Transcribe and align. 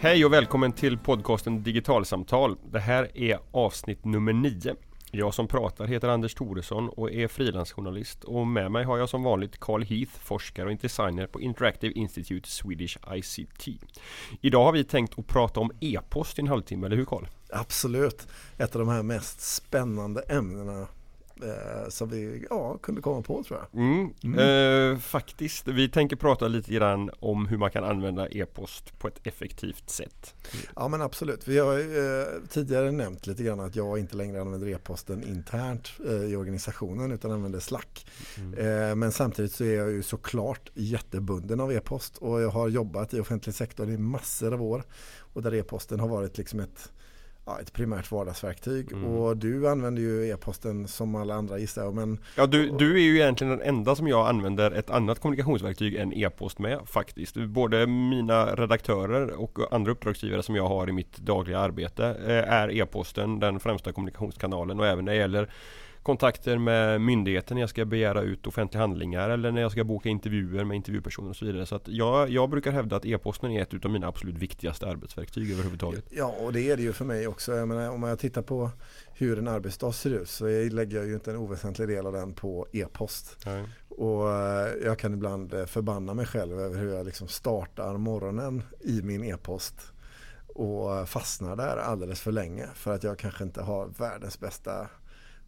Hej 0.00 0.24
och 0.24 0.32
välkommen 0.32 0.72
till 0.72 0.98
podcasten 0.98 1.62
Digitalsamtal. 1.62 2.56
Det 2.72 2.78
här 2.78 3.18
är 3.18 3.38
avsnitt 3.50 4.04
nummer 4.04 4.32
9. 4.32 4.74
Jag 5.10 5.34
som 5.34 5.48
pratar 5.48 5.86
heter 5.86 6.08
Anders 6.08 6.34
Thoresson 6.34 6.88
och 6.88 7.12
är 7.12 7.28
frilansjournalist 7.28 8.24
och 8.24 8.46
med 8.46 8.70
mig 8.70 8.84
har 8.84 8.98
jag 8.98 9.08
som 9.08 9.22
vanligt 9.22 9.60
Carl 9.60 9.82
Heath, 9.82 10.12
forskare 10.12 10.70
och 10.70 10.76
designer 10.76 11.26
på 11.26 11.40
Interactive 11.40 11.94
Institute 11.94 12.48
Swedish 12.48 12.98
ICT. 13.14 13.68
Idag 14.40 14.64
har 14.64 14.72
vi 14.72 14.84
tänkt 14.84 15.18
att 15.18 15.26
prata 15.26 15.60
om 15.60 15.70
e-post 15.80 16.38
i 16.38 16.42
en 16.42 16.48
halvtimme, 16.48 16.86
eller 16.86 16.96
hur 16.96 17.04
Carl? 17.04 17.26
Absolut, 17.52 18.26
ett 18.58 18.76
av 18.76 18.80
de 18.80 18.88
här 18.88 19.02
mest 19.02 19.40
spännande 19.40 20.20
ämnena 20.20 20.86
eh, 21.42 21.88
som 21.88 22.08
vi 22.08 22.46
ja, 22.50 22.78
kunde 22.78 23.00
komma 23.00 23.22
på 23.22 23.42
tror 23.42 23.60
jag. 23.60 23.80
Mm, 23.80 24.14
mm. 24.22 24.92
Eh, 24.92 24.98
faktiskt, 24.98 25.68
vi 25.68 25.88
tänker 25.88 26.16
prata 26.16 26.48
lite 26.48 26.72
grann 26.72 27.10
om 27.20 27.46
hur 27.46 27.56
man 27.56 27.70
kan 27.70 27.84
använda 27.84 28.28
e-post 28.28 28.98
på 28.98 29.08
ett 29.08 29.26
effektivt 29.26 29.90
sätt. 29.90 30.34
Ja 30.76 30.88
men 30.88 31.02
absolut, 31.02 31.48
vi 31.48 31.58
har 31.58 31.78
eh, 31.78 32.26
tidigare 32.48 32.92
nämnt 32.92 33.26
lite 33.26 33.42
grann 33.42 33.60
att 33.60 33.76
jag 33.76 33.98
inte 33.98 34.16
längre 34.16 34.40
använder 34.40 34.68
e-posten 34.68 35.24
internt 35.24 35.90
eh, 36.06 36.24
i 36.24 36.36
organisationen 36.36 37.12
utan 37.12 37.30
använder 37.30 37.60
Slack. 37.60 38.06
Mm. 38.36 38.58
Eh, 38.58 38.94
men 38.94 39.12
samtidigt 39.12 39.52
så 39.52 39.64
är 39.64 39.76
jag 39.76 39.90
ju 39.90 40.02
såklart 40.02 40.70
jättebunden 40.74 41.60
av 41.60 41.72
e-post 41.72 42.16
och 42.16 42.40
jag 42.40 42.50
har 42.50 42.68
jobbat 42.68 43.14
i 43.14 43.20
offentlig 43.20 43.54
sektor 43.54 43.90
i 43.90 43.98
massor 43.98 44.54
av 44.54 44.62
år 44.62 44.82
och 45.18 45.42
där 45.42 45.54
e-posten 45.54 46.00
har 46.00 46.08
varit 46.08 46.38
liksom 46.38 46.60
ett 46.60 46.92
ja, 47.48 47.60
ett 47.60 47.72
primärt 47.72 48.10
vardagsverktyg. 48.10 48.92
Mm. 48.92 49.04
Och 49.04 49.36
du 49.36 49.68
använder 49.68 50.02
ju 50.02 50.28
e-posten 50.30 50.88
som 50.88 51.14
alla 51.14 51.34
andra 51.34 51.58
gissar 51.58 51.82
jag. 51.82 51.94
Men, 51.94 52.18
ja, 52.36 52.46
du, 52.46 52.70
du 52.78 52.94
är 52.94 53.00
ju 53.00 53.14
egentligen 53.14 53.58
den 53.58 53.68
enda 53.68 53.96
som 53.96 54.08
jag 54.08 54.28
använder 54.28 54.70
ett 54.70 54.90
annat 54.90 55.20
kommunikationsverktyg 55.20 55.94
än 55.94 56.12
e-post 56.12 56.58
med 56.58 56.78
faktiskt. 56.86 57.36
Både 57.36 57.86
mina 57.86 58.54
redaktörer 58.54 59.40
och 59.40 59.58
andra 59.70 59.92
uppdragsgivare 59.92 60.42
som 60.42 60.56
jag 60.56 60.68
har 60.68 60.88
i 60.88 60.92
mitt 60.92 61.16
dagliga 61.16 61.58
arbete 61.58 62.06
eh, 62.26 62.52
är 62.52 62.70
e-posten 62.70 63.40
den 63.40 63.60
främsta 63.60 63.92
kommunikationskanalen 63.92 64.80
och 64.80 64.86
även 64.86 65.04
när 65.04 65.12
det 65.12 65.18
gäller 65.18 65.50
kontakter 66.08 66.58
med 66.58 67.00
myndigheten 67.00 67.54
när 67.54 67.62
jag 67.62 67.70
ska 67.70 67.84
begära 67.84 68.22
ut 68.22 68.46
offentliga 68.46 68.80
handlingar 68.80 69.30
eller 69.30 69.52
när 69.52 69.60
jag 69.60 69.72
ska 69.72 69.84
boka 69.84 70.08
intervjuer 70.08 70.64
med 70.64 70.76
intervjupersoner 70.76 71.30
och 71.30 71.36
så 71.36 71.44
vidare. 71.44 71.66
Så 71.66 71.74
att 71.74 71.88
jag, 71.88 72.30
jag 72.30 72.50
brukar 72.50 72.70
hävda 72.70 72.96
att 72.96 73.04
e-posten 73.04 73.50
är 73.50 73.62
ett 73.62 73.84
av 73.84 73.90
mina 73.90 74.06
absolut 74.06 74.38
viktigaste 74.38 74.86
arbetsverktyg 74.86 75.52
överhuvudtaget. 75.52 76.04
Ja, 76.10 76.34
och 76.40 76.52
det 76.52 76.70
är 76.70 76.76
det 76.76 76.82
ju 76.82 76.92
för 76.92 77.04
mig 77.04 77.26
också. 77.26 77.52
Jag 77.52 77.68
menar, 77.68 77.90
om 77.90 78.02
jag 78.02 78.18
tittar 78.18 78.42
på 78.42 78.70
hur 79.14 79.38
en 79.38 79.48
arbetsdag 79.48 79.92
ser 79.92 80.10
ut 80.10 80.28
så 80.28 80.44
lägger 80.46 80.96
jag 80.96 81.06
ju 81.06 81.14
inte 81.14 81.30
en 81.30 81.36
oväsentlig 81.36 81.88
del 81.88 82.06
av 82.06 82.12
den 82.12 82.34
på 82.34 82.66
e-post. 82.72 83.36
Nej. 83.46 83.64
Och 83.88 84.30
eh, 84.30 84.68
jag 84.84 84.98
kan 84.98 85.14
ibland 85.14 85.54
eh, 85.54 85.64
förbanna 85.66 86.14
mig 86.14 86.26
själv 86.26 86.60
över 86.60 86.78
hur 86.78 86.94
jag 86.94 87.06
liksom 87.06 87.28
startar 87.28 87.96
morgonen 87.96 88.62
i 88.80 89.02
min 89.02 89.24
e-post 89.24 89.74
och 90.46 91.08
fastnar 91.08 91.56
där 91.56 91.76
alldeles 91.76 92.20
för 92.20 92.32
länge 92.32 92.66
för 92.74 92.94
att 92.94 93.02
jag 93.02 93.18
kanske 93.18 93.44
inte 93.44 93.62
har 93.62 93.86
världens 93.86 94.40
bästa 94.40 94.88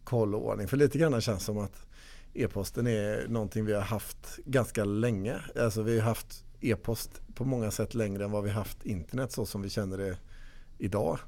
koll 0.03 0.35
och 0.35 0.45
ordning. 0.45 0.67
För 0.67 0.77
lite 0.77 0.97
grann 0.97 1.21
känns 1.21 1.43
som 1.43 1.57
att 1.57 1.85
e-posten 2.33 2.87
är 2.87 3.27
någonting 3.27 3.65
vi 3.65 3.73
har 3.73 3.81
haft 3.81 4.37
ganska 4.45 4.85
länge. 4.85 5.41
Alltså 5.55 5.81
vi 5.81 5.99
har 5.99 6.05
haft 6.05 6.45
e-post 6.61 7.21
på 7.35 7.45
många 7.45 7.71
sätt 7.71 7.93
längre 7.93 8.23
än 8.23 8.31
vad 8.31 8.43
vi 8.43 8.49
haft 8.49 8.85
internet 8.85 9.31
så 9.31 9.45
som 9.45 9.61
vi 9.61 9.69
känner 9.69 9.97
det 9.97 10.17
idag. 10.77 11.19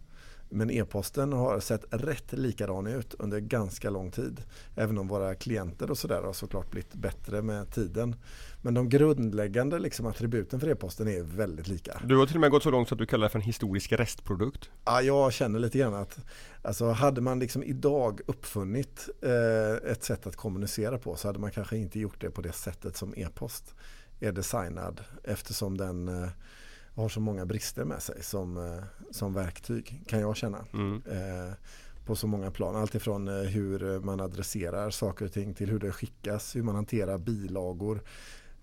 Men 0.54 0.72
e-posten 0.72 1.34
har 1.34 1.60
sett 1.60 1.86
rätt 1.90 2.34
likadan 2.34 2.88
ut 2.88 3.14
under 3.20 3.40
ganska 3.40 3.90
lång 3.90 4.12
tid. 4.12 4.42
Även 4.76 4.98
om 4.98 5.08
våra 5.08 5.36
klienter 5.36 5.92
och 5.92 5.98
sådär 5.98 6.22
har 6.22 6.34
såklart 6.34 6.72
blivit 6.72 6.94
bättre 6.94 7.42
med 7.42 7.72
tiden. 7.72 8.16
Men 8.62 8.74
de 8.74 8.90
grundläggande 8.90 9.80
liksom, 9.80 10.06
attributen 10.06 10.60
för 10.60 10.70
e-posten 10.70 11.08
är 11.08 11.24
väldigt 11.24 11.68
lika. 11.68 12.02
Du 12.06 12.18
har 12.18 12.26
till 12.26 12.36
och 12.36 12.42
med 12.42 12.52
gått 12.52 12.64
så 12.64 12.72
långt 12.72 12.88
så 12.88 12.96
att 12.96 13.00
du 13.00 13.06
kallar 13.06 13.24
det 13.24 13.30
för 13.30 13.40
en 13.40 13.46
historisk 13.46 13.92
restprodukt. 13.92 14.70
Ja, 14.86 15.02
jag 15.02 15.34
känner 15.34 15.60
lite 15.60 15.78
grann 15.78 15.94
att 15.94 16.20
alltså, 16.62 16.90
hade 16.90 17.22
man 17.22 17.40
liksom 17.40 17.64
idag 17.64 18.22
uppfunnit 18.26 19.10
eh, 19.22 19.92
ett 19.92 20.04
sätt 20.04 20.28
att 20.28 20.36
kommunicera 20.36 20.98
på 20.98 21.16
så 21.16 21.28
hade 21.28 21.40
man 21.40 21.52
kanske 21.52 21.78
inte 21.78 22.00
gjort 22.00 22.22
det 22.22 22.30
på 22.30 22.42
det 22.42 22.52
sättet 22.52 22.98
som 22.98 23.14
e-post 23.18 23.76
är 24.20 24.32
designad 24.32 25.02
eftersom 25.24 25.78
den 25.78 26.08
eh, 26.08 26.30
har 26.96 27.10
så 27.10 27.20
många 27.20 27.46
brister 27.46 27.86
med 27.86 28.02
sig 28.02 28.24
som, 28.24 28.58
eh, 28.58 28.84
som 29.12 29.34
verktyg 29.34 30.04
kan 30.08 30.20
jag 30.20 30.36
känna. 30.36 30.66
Mm. 30.74 31.04
Eh, 31.06 31.54
på 32.06 32.16
så 32.16 32.28
många 32.28 32.52
plan. 32.52 32.76
Alltifrån 32.76 33.28
eh, 33.28 33.34
hur 33.34 34.00
man 34.00 34.22
adresserar 34.22 34.90
saker 34.90 35.26
och 35.26 35.32
ting 35.32 35.54
till 35.54 35.70
hur 35.70 35.80
det 35.80 35.92
skickas, 35.92 36.56
hur 36.56 36.64
man 36.64 36.76
hanterar 36.76 37.18
bilagor, 37.18 38.02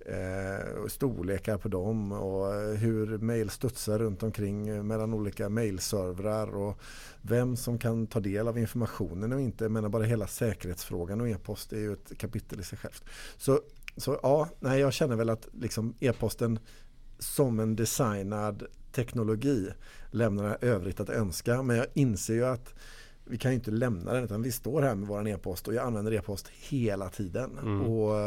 eh, 0.07 0.87
storlekar 0.89 1.59
på 1.59 1.69
dem 1.69 2.13
och 2.13 2.53
hur 2.79 3.19
mail 3.19 3.51
studsar 3.51 3.99
runt 3.99 4.23
omkring 4.23 4.87
mellan 4.87 5.15
olika 5.15 5.49
mailservrar 5.49 6.55
och 6.55 6.81
vem 7.23 7.57
som 7.57 7.79
kan 7.79 8.07
ta 8.07 8.21
del 8.21 8.49
av 8.49 8.59
informationen 8.59 9.33
och 9.33 9.41
inte. 9.41 9.69
Menar 9.69 9.89
bara 9.89 10.05
hela 10.05 10.27
säkerhetsfrågan 10.27 11.21
och 11.21 11.29
e-post 11.29 11.73
är 11.73 11.79
ju 11.79 11.93
ett 11.93 12.19
kapitel 12.19 12.61
i 12.61 12.63
sig 12.63 12.79
självt. 12.79 13.05
Så, 13.37 13.61
så 13.97 14.19
ja, 14.23 14.49
nej, 14.61 14.81
jag 14.81 14.93
känner 14.93 15.17
väl 15.17 15.31
att 15.31 15.49
liksom 15.53 15.95
e-posten 16.01 16.59
som 17.21 17.61
en 17.61 17.77
designad 17.77 18.67
teknologi 18.93 19.71
lämnar 20.11 20.59
övrigt 20.61 21.01
att 21.01 21.11
önska. 21.11 21.63
Men 21.63 21.77
jag 21.77 21.87
inser 21.95 22.35
ju 22.35 22.47
att 22.47 22.75
vi 23.25 23.39
kan 23.39 23.53
inte 23.53 23.71
lämna 23.71 24.13
den 24.13 24.25
utan 24.25 24.43
vi 24.43 24.53
står 24.53 24.83
här 24.83 24.95
med 24.95 25.09
vår 25.09 25.29
e-post 25.29 25.69
och 25.69 25.75
jag 25.75 25.87
använder 25.87 26.13
e-post 26.13 26.49
hela 26.49 27.09
tiden. 27.09 27.59
Mm. 27.63 27.81
Och 27.81 28.19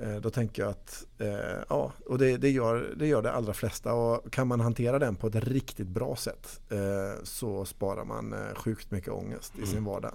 eh, 0.00 0.16
då 0.20 0.30
tänker 0.30 0.62
jag 0.62 0.70
att 0.70 1.06
eh, 1.18 1.62
ja, 1.68 1.92
och 2.06 2.18
det, 2.18 2.36
det, 2.36 2.50
gör, 2.50 2.94
det 2.96 3.06
gör 3.06 3.22
det 3.22 3.32
allra 3.32 3.52
flesta 3.52 3.92
och 3.92 4.32
kan 4.32 4.48
man 4.48 4.60
hantera 4.60 4.98
den 4.98 5.16
på 5.16 5.26
ett 5.26 5.34
riktigt 5.34 5.88
bra 5.88 6.16
sätt 6.16 6.60
eh, 6.70 7.22
så 7.22 7.64
sparar 7.64 8.04
man 8.04 8.34
sjukt 8.54 8.90
mycket 8.90 9.12
ångest 9.12 9.52
i 9.54 9.58
mm. 9.58 9.70
sin 9.70 9.84
vardag. 9.84 10.12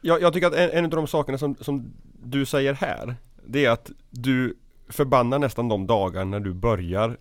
Jag, 0.00 0.22
jag 0.22 0.32
tycker 0.32 0.46
att 0.46 0.54
en, 0.54 0.70
en 0.70 0.84
av 0.84 0.90
de 0.90 1.06
sakerna 1.06 1.38
som, 1.38 1.56
som 1.60 1.92
du 2.22 2.46
säger 2.46 2.72
här 2.72 3.16
det 3.46 3.64
är 3.64 3.70
att 3.70 3.90
du 4.10 4.56
förbannar 4.92 5.38
nästan 5.38 5.68
de 5.68 5.86
dagar 5.86 6.24
när 6.24 6.40
du 6.40 6.54
börjar 6.54 7.16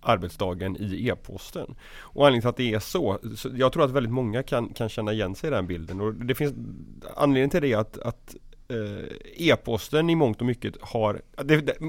arbetsdagen 0.00 0.76
i 0.76 1.08
e-posten. 1.08 1.74
Och 2.00 2.26
anledningen 2.26 2.42
till 2.42 2.48
att 2.48 2.56
det 2.56 2.74
är 2.74 2.78
så, 2.78 3.18
så, 3.36 3.48
jag 3.54 3.72
tror 3.72 3.84
att 3.84 3.90
väldigt 3.90 4.12
många 4.12 4.42
kan, 4.42 4.68
kan 4.68 4.88
känna 4.88 5.12
igen 5.12 5.34
sig 5.34 5.48
i 5.48 5.50
den 5.50 5.66
bilden. 5.66 6.00
Och 6.00 6.14
det 6.14 6.34
finns 6.34 6.54
Anledningen 7.16 7.50
till 7.50 7.62
det 7.62 7.72
är 7.72 7.78
att, 7.78 7.98
att 7.98 8.36
e-posten 9.36 10.10
i 10.10 10.14
mångt 10.14 10.40
och 10.40 10.46
mycket 10.46 10.74
har 10.80 11.22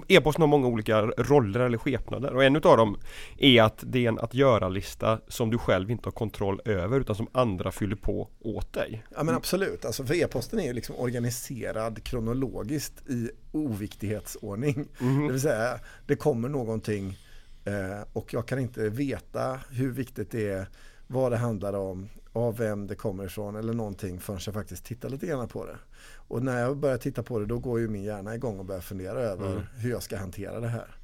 E-posten 0.08 0.42
har 0.42 0.48
många 0.48 0.68
olika 0.68 1.02
roller 1.02 1.60
eller 1.60 1.78
skepnader 1.78 2.36
och 2.36 2.44
en 2.44 2.56
utav 2.56 2.78
dem 2.78 2.98
är 3.38 3.64
att 3.64 3.84
det 3.88 4.06
är 4.06 4.10
en 4.10 4.20
att 4.20 4.34
göra-lista 4.34 5.20
som 5.28 5.52
du 5.52 5.58
själv 5.58 5.92
inte 5.92 6.08
har 6.08 6.12
kontroll 6.12 6.62
över 6.66 7.00
utan 7.00 7.16
som 7.16 7.28
andra 7.32 7.72
fyller 7.72 7.96
på 7.96 8.30
åt 8.40 8.74
dig. 8.74 9.04
Ja 9.16 9.24
men 9.24 9.36
absolut, 9.36 9.86
alltså 9.86 10.06
för 10.06 10.14
e-posten 10.14 10.60
är 10.60 10.66
ju 10.66 10.74
liksom 10.74 10.96
organiserad 10.96 12.04
kronologiskt 12.04 13.10
i 13.10 13.30
oviktighetsordning. 13.52 14.88
Mm. 15.02 15.28
Det 15.28 15.32
vill 15.32 15.42
säga, 15.42 15.80
det 16.08 16.16
kommer 16.16 16.50
någonting 16.50 17.18
eh, 17.66 18.08
och 18.14 18.34
jag 18.34 18.48
kan 18.48 18.60
inte 18.60 18.90
veta 18.90 19.60
hur 19.72 19.92
viktigt 19.92 20.32
det 20.32 20.48
är, 20.48 20.68
vad 21.08 21.32
det 21.32 21.38
handlar 21.38 21.74
om, 21.74 22.10
av 22.34 22.58
vem 22.58 22.88
det 22.88 22.96
kommer 22.96 23.26
ifrån 23.26 23.56
eller 23.56 23.74
någonting 23.74 24.20
förrän 24.20 24.40
jag 24.46 24.54
faktiskt 24.54 24.86
tittar 24.86 25.10
lite 25.10 25.28
grann 25.28 25.48
på 25.48 25.66
det. 25.66 25.78
Och 26.16 26.44
när 26.44 26.62
jag 26.62 26.78
börjar 26.78 26.98
titta 26.98 27.24
på 27.24 27.40
det 27.40 27.46
då 27.46 27.60
går 27.60 27.80
ju 27.80 27.88
min 27.88 28.04
hjärna 28.04 28.36
igång 28.36 28.60
och 28.60 28.66
börjar 28.66 28.82
fundera 28.82 29.20
över 29.20 29.52
mm. 29.52 29.64
hur 29.76 29.90
jag 29.90 30.04
ska 30.04 30.18
hantera 30.18 30.60
det 30.60 30.68
här. 30.68 30.96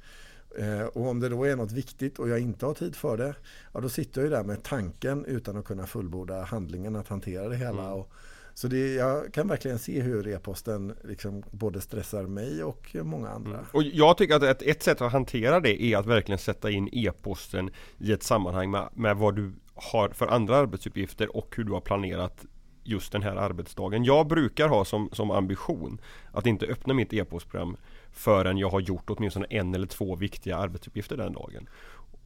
Eh, 0.58 0.86
och 0.86 1.08
om 1.08 1.20
det 1.20 1.28
då 1.28 1.44
är 1.44 1.56
något 1.56 1.72
viktigt 1.72 2.18
och 2.18 2.28
jag 2.28 2.40
inte 2.40 2.66
har 2.66 2.74
tid 2.74 2.96
för 2.96 3.16
det, 3.16 3.34
ja 3.72 3.80
då 3.80 3.88
sitter 3.88 4.20
jag 4.20 4.30
ju 4.30 4.36
där 4.36 4.44
med 4.44 4.62
tanken 4.62 5.24
utan 5.24 5.56
att 5.56 5.64
kunna 5.64 5.86
fullborda 5.86 6.42
handlingen 6.42 6.96
att 6.96 7.08
hantera 7.08 7.48
det 7.48 7.56
hela. 7.56 7.82
Mm. 7.82 7.92
Och, 7.92 8.12
så 8.54 8.68
det, 8.68 8.94
jag 8.94 9.32
kan 9.32 9.48
verkligen 9.48 9.78
se 9.78 10.00
hur 10.00 10.28
e-posten 10.28 10.94
liksom 11.04 11.42
både 11.50 11.80
stressar 11.80 12.22
mig 12.22 12.64
och 12.64 12.96
många 13.02 13.28
andra. 13.28 13.50
Mm. 13.50 13.64
Och 13.72 13.82
jag 13.82 14.16
tycker 14.16 14.34
att 14.34 14.42
ett, 14.42 14.62
ett 14.62 14.82
sätt 14.82 15.00
att 15.00 15.12
hantera 15.12 15.60
det 15.60 15.82
är 15.82 15.96
att 15.96 16.06
verkligen 16.06 16.38
sätta 16.38 16.70
in 16.70 16.88
e-posten 16.92 17.70
i 17.98 18.12
ett 18.12 18.22
sammanhang 18.22 18.70
med, 18.70 18.88
med 18.94 19.16
vad 19.16 19.36
du 19.36 19.52
har 19.76 20.08
för 20.08 20.26
andra 20.26 20.56
arbetsuppgifter 20.56 21.36
och 21.36 21.54
hur 21.56 21.64
du 21.64 21.72
har 21.72 21.80
planerat 21.80 22.44
just 22.84 23.12
den 23.12 23.22
här 23.22 23.36
arbetsdagen. 23.36 24.04
Jag 24.04 24.26
brukar 24.26 24.68
ha 24.68 24.84
som, 24.84 25.08
som 25.12 25.30
ambition 25.30 26.00
att 26.32 26.46
inte 26.46 26.66
öppna 26.66 26.94
mitt 26.94 27.12
e-postprogram 27.12 27.76
förrän 28.12 28.58
jag 28.58 28.70
har 28.70 28.80
gjort 28.80 29.10
åtminstone 29.10 29.46
en 29.50 29.74
eller 29.74 29.86
två 29.86 30.16
viktiga 30.16 30.56
arbetsuppgifter 30.56 31.16
den 31.16 31.32
dagen. 31.32 31.68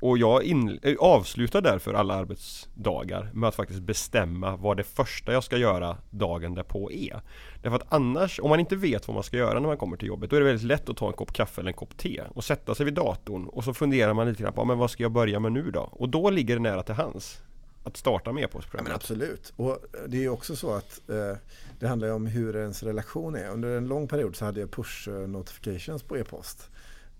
Och 0.00 0.18
jag 0.18 0.42
in, 0.42 0.78
eh, 0.82 0.96
avslutar 0.98 1.60
därför 1.60 1.94
alla 1.94 2.14
arbetsdagar 2.14 3.30
med 3.34 3.48
att 3.48 3.54
faktiskt 3.54 3.80
bestämma 3.80 4.56
vad 4.56 4.76
det 4.76 4.84
första 4.84 5.32
jag 5.32 5.44
ska 5.44 5.56
göra 5.56 5.96
dagen 6.10 6.54
därpå 6.54 6.92
är. 6.92 7.20
Därför 7.62 7.76
att 7.76 7.86
annars, 7.88 8.40
om 8.40 8.48
man 8.48 8.60
inte 8.60 8.76
vet 8.76 9.08
vad 9.08 9.14
man 9.14 9.24
ska 9.24 9.36
göra 9.36 9.60
när 9.60 9.68
man 9.68 9.76
kommer 9.76 9.96
till 9.96 10.08
jobbet, 10.08 10.30
då 10.30 10.36
är 10.36 10.40
det 10.40 10.46
väldigt 10.46 10.66
lätt 10.66 10.88
att 10.88 10.96
ta 10.96 11.06
en 11.06 11.12
kopp 11.12 11.32
kaffe 11.32 11.60
eller 11.60 11.70
en 11.70 11.76
kopp 11.76 11.96
te 11.96 12.22
och 12.34 12.44
sätta 12.44 12.74
sig 12.74 12.84
vid 12.84 12.94
datorn 12.94 13.46
och 13.46 13.64
så 13.64 13.74
funderar 13.74 14.14
man 14.14 14.28
lite 14.28 14.42
grann 14.42 14.52
på, 14.52 14.64
men 14.64 14.78
vad 14.78 14.90
ska 14.90 15.02
jag 15.02 15.12
börja 15.12 15.40
med 15.40 15.52
nu 15.52 15.70
då? 15.70 15.80
Och 15.92 16.08
då 16.08 16.30
ligger 16.30 16.56
det 16.56 16.62
nära 16.62 16.82
till 16.82 16.94
hands 16.94 17.40
att 17.84 17.96
starta 17.96 18.32
med 18.32 18.44
e-postprogrammet. 18.44 18.90
Ja, 18.90 18.96
absolut. 18.96 19.52
Och 19.56 19.78
det 20.06 20.24
är 20.24 20.28
också 20.28 20.56
så 20.56 20.72
att 20.72 21.00
eh, 21.08 21.36
det 21.78 21.88
handlar 21.88 22.12
om 22.12 22.26
hur 22.26 22.56
ens 22.56 22.82
relation 22.82 23.34
är. 23.34 23.48
Under 23.48 23.76
en 23.76 23.88
lång 23.88 24.08
period 24.08 24.36
så 24.36 24.44
hade 24.44 24.60
jag 24.60 24.70
push 24.70 25.08
eh, 25.08 25.14
notifications 25.14 26.02
på 26.02 26.16
e-post 26.16 26.70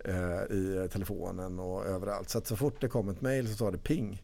eh, 0.05 0.57
i 0.57 0.89
telefonen 0.93 1.59
och 1.59 1.87
överallt. 1.87 2.31
Så 2.31 2.39
att 2.39 2.47
så 2.47 2.57
fort 2.57 2.81
det 2.81 2.89
kom 2.89 3.09
ett 3.09 3.21
mail 3.21 3.49
så 3.49 3.55
sa 3.55 3.71
det 3.71 3.79
ping. 3.79 4.23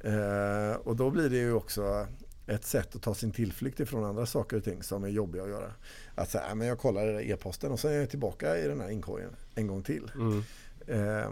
Eh, 0.00 0.72
och 0.72 0.96
då 0.96 1.10
blir 1.10 1.30
det 1.30 1.36
ju 1.36 1.52
också 1.52 2.06
ett 2.46 2.64
sätt 2.64 2.96
att 2.96 3.02
ta 3.02 3.14
sin 3.14 3.32
tillflykt 3.32 3.80
ifrån 3.80 4.04
andra 4.04 4.26
saker 4.26 4.56
och 4.56 4.64
ting 4.64 4.82
som 4.82 5.04
är 5.04 5.08
jobbiga 5.08 5.42
att 5.42 5.48
göra. 5.48 5.72
Att 6.14 6.30
säga, 6.30 6.54
men 6.54 6.66
jag 6.66 6.78
kollar 6.78 7.20
e-posten 7.20 7.72
och 7.72 7.80
så 7.80 7.88
är 7.88 7.92
jag 7.92 8.10
tillbaka 8.10 8.58
i 8.58 8.68
den 8.68 8.80
här 8.80 8.90
inkorgen 8.90 9.36
en 9.54 9.66
gång 9.66 9.82
till. 9.82 10.10
Mm. 10.14 10.42
Eh, 10.86 11.30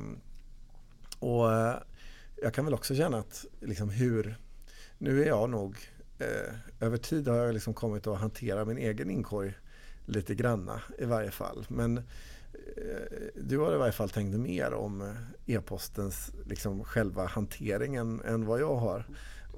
och 1.19 1.51
jag 2.43 2.55
kan 2.55 2.65
väl 2.65 2.75
också 2.75 2.95
känna 2.95 3.19
att 3.19 3.47
liksom 3.61 3.91
hur, 3.91 4.37
nu 4.99 5.23
är 5.23 5.27
jag 5.27 5.51
nog, 5.51 5.77
eh, 6.19 6.55
över 6.81 6.97
tid 6.97 7.29
har 7.29 7.37
jag 7.37 7.55
liksom 7.55 7.75
kommit 7.75 8.07
att 8.07 8.19
hantera 8.19 8.65
min 8.65 8.79
egen 8.79 9.11
inkorg 9.11 9.55
lite 10.07 10.35
granna 10.35 10.83
i 10.99 11.05
varje 11.05 11.31
fall. 11.31 11.67
Men 11.69 12.03
Eh, 12.79 13.19
du 13.35 13.59
har 13.59 13.75
i 13.75 13.79
varje 13.79 13.93
fall 13.93 14.11
tänkt 14.11 14.39
mer 14.39 14.75
om 14.75 15.01
eh, 15.01 15.55
e-postens 15.55 16.33
liksom 16.47 16.85
själva 16.85 17.27
hanteringen 17.27 18.21
än 18.25 18.47
vad 18.47 18.61
jag 18.61 18.77
har. 18.77 19.05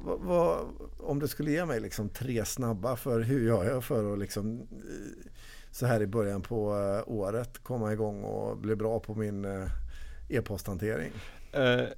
Vad, 0.03 0.59
om 0.99 1.19
du 1.19 1.29
skulle 1.29 1.51
ge 1.51 1.65
mig 1.65 1.81
liksom 1.81 2.09
tre 2.09 2.45
snabba 2.45 2.97
för 2.97 3.21
hur 3.21 3.47
gör 3.47 3.65
jag 3.65 3.85
för 3.85 4.13
att 4.13 4.19
liksom, 4.19 4.61
eh, 4.61 5.31
så 5.71 5.87
här 5.87 6.03
i 6.03 6.07
början 6.07 6.43
på 6.43 6.67
året 7.07 7.59
komma 7.59 7.93
igång 7.93 8.23
och 8.25 8.57
bli 8.57 8.77
bra 8.77 9.01
på 9.01 9.15
min 9.15 9.47
e-posthantering? 10.29 11.13
Uh, 11.57 11.89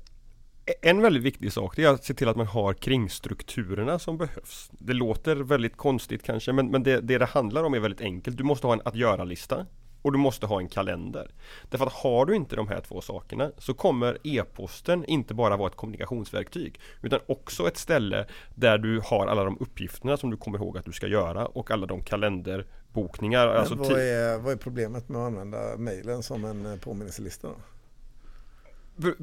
en 0.82 1.02
väldigt 1.02 1.22
viktig 1.22 1.52
sak 1.52 1.78
är 1.78 1.88
att 1.88 2.04
se 2.04 2.14
till 2.14 2.28
att 2.28 2.36
man 2.36 2.46
har 2.46 2.74
kringstrukturerna 2.74 3.98
som 3.98 4.19
behövs. 4.19 4.70
Det 4.72 4.92
låter 4.92 5.36
väldigt 5.36 5.76
konstigt 5.76 6.22
kanske 6.22 6.52
men, 6.52 6.70
men 6.70 6.82
det, 6.82 7.00
det, 7.00 7.19
det 7.19 7.26
handlar 7.26 7.64
om 7.64 7.74
är 7.74 7.80
väldigt 7.80 8.00
enkelt. 8.00 8.36
Du 8.36 8.44
måste 8.44 8.66
ha 8.66 8.74
en 8.74 8.80
att 8.84 8.94
göra-lista 8.94 9.66
och 10.02 10.12
du 10.12 10.19
måste 10.19 10.46
ha 10.46 10.60
en 10.60 10.69
kalender. 10.69 11.31
Därför 11.70 11.87
att 11.87 11.93
har 11.93 12.26
du 12.26 12.37
inte 12.37 12.56
de 12.56 12.69
här 12.69 12.81
två 12.81 13.00
sakerna 13.00 13.50
så 13.58 13.75
kommer 13.75 14.19
e-posten 14.22 15.04
inte 15.04 15.34
bara 15.34 15.56
vara 15.56 15.69
ett 15.69 15.76
kommunikationsverktyg 15.76 16.81
utan 17.02 17.20
också 17.26 17.69
ett 17.69 17.76
ställe 17.76 18.26
där 18.54 18.78
du 18.78 19.00
har 19.04 19.26
alla 19.26 19.44
de 19.44 19.56
uppgifterna 19.60 20.16
som 20.16 20.31
du 20.31 20.37
kommer 20.37 20.58
ihåg 20.58 20.78
att 20.78 20.84
du 20.84 20.93
ska 20.93 21.06
göra 21.06 21.46
och 21.46 21.70
alla 21.70 21.87
de 21.87 22.02
kalenderbokningar. 22.02 23.46
Alltså 23.49 23.75
vad, 23.75 23.93
är, 23.93 24.38
vad 24.38 24.52
är 24.52 24.56
problemet 24.56 25.08
med 25.08 25.20
att 25.20 25.26
använda 25.26 25.76
mejlen 25.76 26.22
som 26.22 26.44
en 26.44 26.66
eh, 26.66 26.78
påminnelselista? 26.78 27.48
Då? 27.48 27.55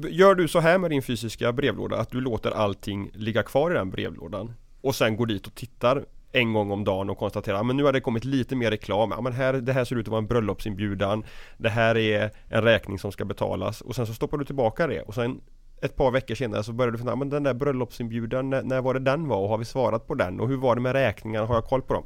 Gör 0.08 0.34
du 0.34 0.48
så 0.48 0.60
här 0.60 0.78
med 0.78 0.90
din 0.90 1.02
fysiska 1.02 1.52
brevlåda 1.52 1.96
att 1.96 2.10
du 2.10 2.20
låter 2.20 2.50
allting 2.50 3.10
ligga 3.14 3.42
kvar 3.42 3.70
i 3.70 3.74
den 3.74 3.90
brevlådan 3.90 4.54
och 4.80 4.94
sen 4.94 5.16
går 5.16 5.26
dit 5.26 5.46
och 5.46 5.54
tittar 5.54 6.04
en 6.32 6.52
gång 6.52 6.70
om 6.70 6.84
dagen 6.84 7.10
och 7.10 7.18
konstatera 7.18 7.56
ah, 7.56 7.60
att 7.60 7.76
nu 7.76 7.84
har 7.84 7.92
det 7.92 8.00
kommit 8.00 8.24
lite 8.24 8.56
mer 8.56 8.70
reklam. 8.70 9.12
Ja, 9.16 9.20
men 9.20 9.32
här, 9.32 9.52
det 9.52 9.72
här 9.72 9.84
ser 9.84 9.96
ut 9.96 10.06
att 10.06 10.10
vara 10.10 10.18
en 10.18 10.26
bröllopsinbjudan. 10.26 11.24
Det 11.58 11.68
här 11.68 11.96
är 11.96 12.30
en 12.48 12.62
räkning 12.62 12.98
som 12.98 13.12
ska 13.12 13.24
betalas 13.24 13.80
och 13.80 13.94
sen 13.94 14.06
så 14.06 14.14
stoppar 14.14 14.38
du 14.38 14.44
tillbaka 14.44 14.86
det 14.86 15.02
och 15.02 15.14
sen 15.14 15.40
ett 15.82 15.96
par 15.96 16.10
veckor 16.10 16.34
senare 16.34 16.64
så 16.64 16.72
börjar 16.72 16.92
du 16.92 16.98
fundera, 16.98 17.14
ah, 17.14 17.16
men 17.16 17.28
den 17.28 17.42
där 17.42 17.54
bröllopsinbjudan, 17.54 18.50
när, 18.50 18.62
när 18.62 18.80
var 18.80 18.94
det 18.94 19.00
den 19.00 19.28
var 19.28 19.36
och 19.36 19.48
har 19.48 19.58
vi 19.58 19.64
svarat 19.64 20.06
på 20.06 20.14
den 20.14 20.40
och 20.40 20.48
hur 20.48 20.56
var 20.56 20.74
det 20.74 20.80
med 20.80 20.92
räkningarna, 20.92 21.46
har 21.46 21.54
jag 21.54 21.64
koll 21.64 21.82
på 21.82 21.94
dem? 21.94 22.04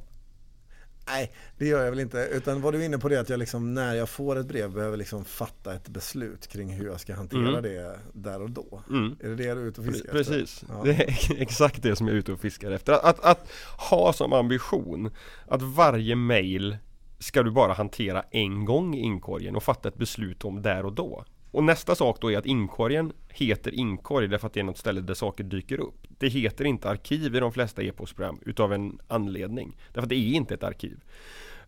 Nej, 1.07 1.33
det 1.59 1.67
gör 1.67 1.85
jag 1.85 1.91
väl 1.91 2.01
inte. 2.01 2.29
Utan 2.33 2.61
vad 2.61 2.75
du 2.75 2.81
är 2.81 2.85
inne 2.85 2.99
på 2.99 3.09
det 3.09 3.21
att 3.21 3.29
jag 3.29 3.39
liksom, 3.39 3.75
när 3.75 3.95
jag 3.95 4.09
får 4.09 4.37
ett 4.37 4.47
brev 4.47 4.71
behöver 4.71 4.97
liksom 4.97 5.25
fatta 5.25 5.75
ett 5.75 5.89
beslut 5.89 6.47
kring 6.47 6.69
hur 6.73 6.87
jag 6.87 7.01
ska 7.01 7.15
hantera 7.15 7.49
mm. 7.49 7.63
det 7.63 7.99
där 8.13 8.43
och 8.43 8.51
då. 8.51 8.83
Mm. 8.91 9.17
Är 9.21 9.29
det 9.29 9.35
det 9.35 9.55
du 9.55 9.61
är 9.61 9.67
ute 9.67 9.81
och 9.81 9.87
fiskar 9.87 10.13
Precis. 10.13 10.63
efter? 10.63 10.83
Precis, 10.83 11.29
det 11.29 11.35
är 11.35 11.43
exakt 11.43 11.83
det 11.83 11.97
som 11.97 12.07
jag 12.07 12.15
är 12.15 12.19
ute 12.19 12.33
och 12.33 12.41
fiskar 12.41 12.71
efter. 12.71 12.93
Att, 12.93 13.05
att, 13.05 13.25
att 13.25 13.51
ha 13.91 14.13
som 14.13 14.33
ambition 14.33 15.11
att 15.49 15.63
varje 15.63 16.17
mail 16.17 16.77
ska 17.19 17.43
du 17.43 17.51
bara 17.51 17.73
hantera 17.73 18.25
en 18.31 18.65
gång 18.65 18.95
i 18.95 19.01
inkorgen 19.01 19.57
och 19.57 19.63
fatta 19.63 19.89
ett 19.89 19.97
beslut 19.97 20.45
om 20.45 20.63
där 20.63 20.85
och 20.85 20.93
då. 20.93 21.25
Och 21.55 21.65
nästa 21.65 21.95
sak 21.95 22.21
då 22.21 22.33
är 22.33 22.39
att 22.39 22.47
inkorgen 22.47 23.13
heter 23.29 23.75
inkorg 23.75 24.29
därför 24.29 24.47
att 24.47 24.53
det 24.53 24.61
är 24.61 24.65
något 24.65 24.79
ställe 24.79 25.01
där 25.01 25.15
saker 25.15 25.45
dyker 25.45 25.81
upp. 25.81 26.07
Det 26.19 26.29
heter 26.29 26.65
inte 26.65 26.89
arkiv 26.89 27.37
i 27.37 27.41
de 27.41 27.53
flesta 27.53 27.83
e-postprogram 27.83 28.39
utav 28.43 28.73
en 28.73 28.99
anledning. 29.09 29.77
Därför 29.89 30.03
att 30.03 30.09
det 30.09 30.15
är 30.15 30.35
inte 30.35 30.55
ett 30.55 30.63
arkiv. 30.63 31.01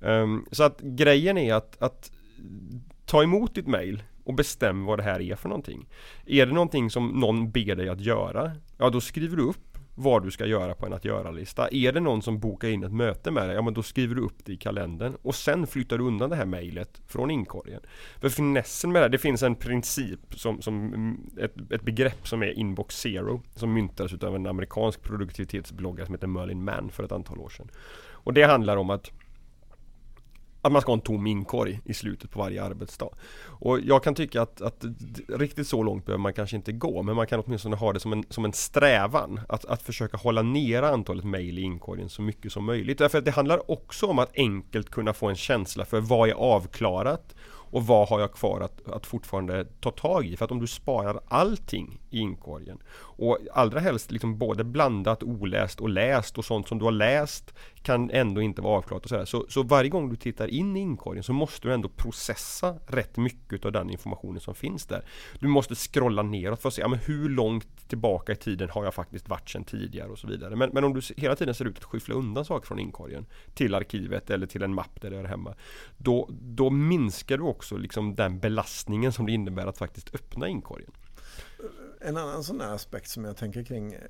Um, 0.00 0.46
så 0.52 0.62
att 0.62 0.80
grejen 0.80 1.38
är 1.38 1.54
att, 1.54 1.82
att 1.82 2.12
ta 3.04 3.22
emot 3.22 3.54
ditt 3.54 3.66
mail 3.66 4.02
och 4.24 4.34
bestäm 4.34 4.84
vad 4.84 4.98
det 4.98 5.02
här 5.02 5.20
är 5.20 5.36
för 5.36 5.48
någonting. 5.48 5.88
Är 6.26 6.46
det 6.46 6.52
någonting 6.52 6.90
som 6.90 7.08
någon 7.08 7.50
ber 7.50 7.74
dig 7.74 7.88
att 7.88 8.00
göra? 8.00 8.52
Ja, 8.78 8.90
då 8.90 9.00
skriver 9.00 9.36
du 9.36 9.42
upp 9.42 9.75
vad 9.98 10.24
du 10.24 10.30
ska 10.30 10.46
göra 10.46 10.74
på 10.74 10.86
en 10.86 10.92
att 10.92 11.04
göra-lista. 11.04 11.68
Är 11.72 11.92
det 11.92 12.00
någon 12.00 12.22
som 12.22 12.38
bokar 12.38 12.68
in 12.68 12.84
ett 12.84 12.92
möte 12.92 13.30
med 13.30 13.48
dig, 13.48 13.56
ja 13.56 13.62
men 13.62 13.74
då 13.74 13.82
skriver 13.82 14.14
du 14.14 14.22
upp 14.22 14.44
det 14.44 14.52
i 14.52 14.56
kalendern 14.56 15.16
och 15.22 15.34
sen 15.34 15.66
flyttar 15.66 15.98
du 15.98 16.04
undan 16.04 16.30
det 16.30 16.36
här 16.36 16.46
mejlet 16.46 17.00
från 17.06 17.30
inkorgen. 17.30 17.80
För 18.20 18.28
finessen 18.28 18.92
med 18.92 19.02
det, 19.02 19.08
det 19.08 19.18
finns 19.18 19.42
en 19.42 19.54
princip 19.54 20.20
som, 20.30 20.62
som 20.62 20.94
mm, 20.94 21.20
ett, 21.40 21.72
ett 21.72 21.82
begrepp 21.82 22.28
som 22.28 22.42
är 22.42 22.58
inbox 22.58 22.96
zero 22.96 23.42
som 23.54 23.74
myntades 23.74 24.22
av 24.22 24.36
en 24.36 24.46
amerikansk 24.46 25.02
produktivitetsbloggare 25.02 26.06
som 26.06 26.14
heter 26.14 26.26
Merlin 26.26 26.64
Mann 26.64 26.90
för 26.90 27.04
ett 27.04 27.12
antal 27.12 27.38
år 27.38 27.48
sedan. 27.48 27.68
Och 28.26 28.32
det 28.32 28.42
handlar 28.42 28.76
om 28.76 28.90
att 28.90 29.10
att 30.66 30.72
man 30.72 30.82
ska 30.82 30.90
ha 30.90 30.96
en 30.96 31.00
tom 31.00 31.26
inkorg 31.26 31.80
i 31.84 31.94
slutet 31.94 32.30
på 32.30 32.38
varje 32.38 32.62
arbetsdag. 32.62 33.08
Och 33.44 33.80
jag 33.80 34.02
kan 34.02 34.14
tycka 34.14 34.42
att, 34.42 34.60
att 34.60 34.84
riktigt 35.28 35.68
så 35.68 35.82
långt 35.82 36.06
behöver 36.06 36.22
man 36.22 36.32
kanske 36.32 36.56
inte 36.56 36.72
gå 36.72 37.02
men 37.02 37.16
man 37.16 37.26
kan 37.26 37.42
åtminstone 37.46 37.76
ha 37.76 37.92
det 37.92 38.00
som 38.00 38.12
en, 38.12 38.24
som 38.30 38.44
en 38.44 38.52
strävan 38.52 39.40
att, 39.48 39.64
att 39.64 39.82
försöka 39.82 40.16
hålla 40.16 40.42
nere 40.42 40.88
antalet 40.88 41.24
mejl 41.24 41.58
i 41.58 41.62
inkorgen 41.62 42.08
så 42.08 42.22
mycket 42.22 42.52
som 42.52 42.64
möjligt. 42.64 42.98
Därför 42.98 43.18
att 43.18 43.24
det 43.24 43.30
handlar 43.30 43.70
också 43.70 44.06
om 44.06 44.18
att 44.18 44.30
enkelt 44.36 44.90
kunna 44.90 45.12
få 45.12 45.28
en 45.28 45.36
känsla 45.36 45.84
för 45.84 46.00
vad 46.00 46.28
är 46.28 46.34
avklarat 46.34 47.34
och 47.70 47.86
vad 47.86 48.08
har 48.08 48.20
jag 48.20 48.32
kvar 48.32 48.60
att, 48.60 48.88
att 48.88 49.06
fortfarande 49.06 49.64
ta 49.80 49.90
tag 49.90 50.26
i? 50.26 50.36
För 50.36 50.44
att 50.44 50.50
om 50.50 50.60
du 50.60 50.66
sparar 50.66 51.20
allting 51.28 51.98
i 52.16 52.20
inkorgen 52.20 52.78
och 52.98 53.38
allra 53.52 53.80
helst 53.80 54.10
liksom 54.10 54.38
både 54.38 54.64
blandat, 54.64 55.22
oläst 55.22 55.80
och 55.80 55.88
läst 55.88 56.38
och 56.38 56.44
sånt 56.44 56.68
som 56.68 56.78
du 56.78 56.84
har 56.84 56.92
läst 56.92 57.54
kan 57.82 58.10
ändå 58.10 58.42
inte 58.42 58.62
vara 58.62 58.78
avklarat 58.78 59.04
och 59.04 59.08
sådär. 59.08 59.24
Så, 59.24 59.46
så 59.48 59.62
varje 59.62 59.90
gång 59.90 60.10
du 60.10 60.16
tittar 60.16 60.48
in 60.48 60.76
i 60.76 60.80
inkorgen 60.80 61.22
så 61.22 61.32
måste 61.32 61.68
du 61.68 61.74
ändå 61.74 61.88
processa 61.88 62.76
rätt 62.86 63.16
mycket 63.16 63.64
av 63.64 63.72
den 63.72 63.90
informationen 63.90 64.40
som 64.40 64.54
finns 64.54 64.86
där. 64.86 65.04
Du 65.40 65.48
måste 65.48 65.74
scrolla 65.74 66.22
neråt 66.22 66.62
för 66.62 66.68
att 66.68 66.74
se 66.74 66.82
ja, 66.82 66.88
men 66.88 66.98
hur 66.98 67.28
långt 67.28 67.88
tillbaka 67.88 68.32
i 68.32 68.36
tiden 68.36 68.70
har 68.70 68.84
jag 68.84 68.94
faktiskt 68.94 69.28
varit 69.28 69.50
sedan 69.50 69.64
tidigare 69.64 70.08
och 70.08 70.18
så 70.18 70.26
vidare. 70.26 70.56
Men, 70.56 70.70
men 70.72 70.84
om 70.84 70.94
du 70.94 71.00
hela 71.16 71.36
tiden 71.36 71.54
ser 71.54 71.64
ut 71.64 71.78
att 71.78 71.84
skyffla 71.84 72.14
undan 72.14 72.44
saker 72.44 72.66
från 72.66 72.78
inkorgen 72.78 73.26
till 73.54 73.74
arkivet 73.74 74.30
eller 74.30 74.46
till 74.46 74.62
en 74.62 74.74
mapp 74.74 75.00
där 75.00 75.10
det 75.10 75.16
är 75.16 75.24
hemma. 75.24 75.54
Då, 75.96 76.28
då 76.30 76.70
minskar 76.70 77.38
du 77.38 77.44
också 77.44 77.76
liksom 77.76 78.14
den 78.14 78.38
belastningen 78.38 79.12
som 79.12 79.26
det 79.26 79.32
innebär 79.32 79.66
att 79.66 79.78
faktiskt 79.78 80.14
öppna 80.14 80.48
inkorgen. 80.48 80.90
En 82.06 82.16
annan 82.16 82.44
sån 82.44 82.60
här 82.60 82.74
aspekt 82.74 83.10
som 83.10 83.24
jag 83.24 83.36
tänker 83.36 83.62
kring 83.62 83.92
eh, 83.92 84.00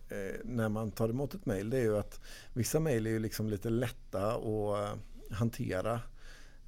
när 0.44 0.68
man 0.68 0.90
tar 0.90 1.08
emot 1.08 1.34
ett 1.34 1.46
mejl 1.46 1.70
det 1.70 1.76
är 1.76 1.82
ju 1.82 1.98
att 1.98 2.20
vissa 2.52 2.80
mejl 2.80 3.06
är 3.06 3.10
ju 3.10 3.18
liksom 3.18 3.50
lite 3.50 3.70
lätta 3.70 4.34
att 4.34 4.44
eh, 4.44 4.98
hantera. 5.30 6.00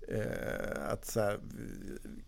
Eh, 0.09 0.91
att 0.93 1.05
så 1.05 1.21
här, 1.21 1.39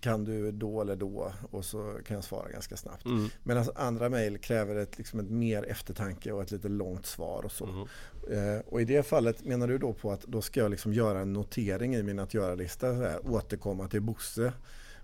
kan 0.01 0.25
du 0.25 0.53
då 0.53 0.81
eller 0.81 0.97
då 0.97 1.33
och 1.51 1.65
så 1.65 1.99
kan 2.07 2.15
jag 2.15 2.25
svara 2.25 2.51
ganska 2.51 2.77
snabbt. 2.77 3.05
Mm. 3.05 3.29
Medan 3.43 3.65
andra 3.75 4.09
mejl 4.09 4.39
kräver 4.39 4.77
ett, 4.77 4.99
liksom 4.99 5.21
ett 5.21 5.31
mer 5.31 5.63
eftertanke 5.63 6.33
och 6.33 6.43
ett 6.43 6.51
lite 6.51 6.69
långt 6.69 7.07
svar 7.07 7.45
och 7.45 7.53
så. 7.53 7.67
Mm. 7.67 8.57
Eh, 8.57 8.61
och 8.67 8.81
i 8.81 8.85
det 8.85 9.03
fallet 9.03 9.45
menar 9.45 9.69
du 9.69 9.79
då 9.79 9.93
på 9.93 10.13
att 10.13 10.23
då 10.23 10.43
ska 10.43 10.61
jag 10.61 10.71
liksom 10.71 10.93
göra 10.93 11.21
en 11.21 11.33
notering 11.33 11.95
i 11.95 12.03
min 12.03 12.19
att 12.19 12.35
göra-lista. 12.35 13.21
Återkomma 13.21 13.89
till 13.89 14.03
Bosse 14.03 14.53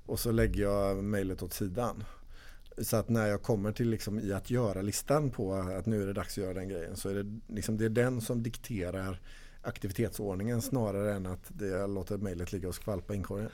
och 0.07 0.21
så 0.21 0.31
lägger 0.31 0.63
jag 0.63 1.05
mejlet 1.05 1.43
åt 1.43 1.53
sidan. 1.53 2.05
Så 2.79 2.97
att 2.97 3.09
när 3.09 3.27
jag 3.27 3.43
kommer 3.43 3.73
till 3.73 3.91
liksom 3.91 4.21
i 4.21 4.33
att 4.33 4.51
göra-listan 4.51 5.31
på 5.31 5.55
att 5.55 5.87
nu 5.87 6.03
är 6.03 6.07
det 6.07 6.13
dags 6.13 6.39
att 6.39 6.45
göra 6.45 6.55
den 6.55 6.69
grejen 6.69 6.97
så 6.97 7.09
är 7.09 7.15
det, 7.15 7.41
liksom, 7.55 7.79
det 7.79 7.85
är 7.85 7.89
den 7.89 8.21
som 8.21 8.43
dikterar 8.43 9.21
aktivitetsordningen 9.63 10.63
snarare 10.63 11.15
än 11.15 11.27
att 11.27 11.45
det, 11.49 11.67
jag 11.67 11.91
låter 11.91 12.19
mejlet 12.19 12.53
ligga 12.53 12.69
och 12.69 12.75
skvalpa 12.75 13.15
i 13.15 13.17
inkorgen. 13.17 13.51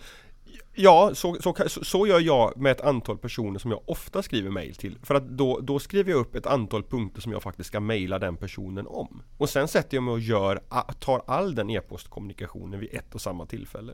Ja, 0.75 1.11
så, 1.14 1.37
så, 1.40 1.54
så 1.68 2.06
gör 2.06 2.21
jag 2.21 2.56
med 2.56 2.73
ett 2.73 2.80
antal 2.80 3.18
personer 3.18 3.59
som 3.59 3.71
jag 3.71 3.80
ofta 3.87 4.23
skriver 4.23 4.50
mail 4.50 4.75
till. 4.75 4.99
För 5.02 5.14
att 5.14 5.28
då, 5.28 5.61
då 5.61 5.78
skriver 5.78 6.11
jag 6.11 6.21
upp 6.21 6.35
ett 6.35 6.47
antal 6.47 6.82
punkter 6.82 7.21
som 7.21 7.32
jag 7.32 7.42
faktiskt 7.42 7.68
ska 7.68 7.80
mejla 7.80 8.18
den 8.18 8.37
personen 8.37 8.87
om. 8.87 9.23
Och 9.37 9.49
sen 9.49 9.68
sätter 9.68 9.97
jag 9.97 10.02
mig 10.02 10.12
och 10.12 10.21
gör, 10.21 10.61
tar 10.99 11.23
all 11.26 11.54
den 11.54 11.71
e-postkommunikationen 11.71 12.80
vid 12.80 12.94
ett 12.94 13.14
och 13.14 13.21
samma 13.21 13.47
tillfälle. 13.47 13.92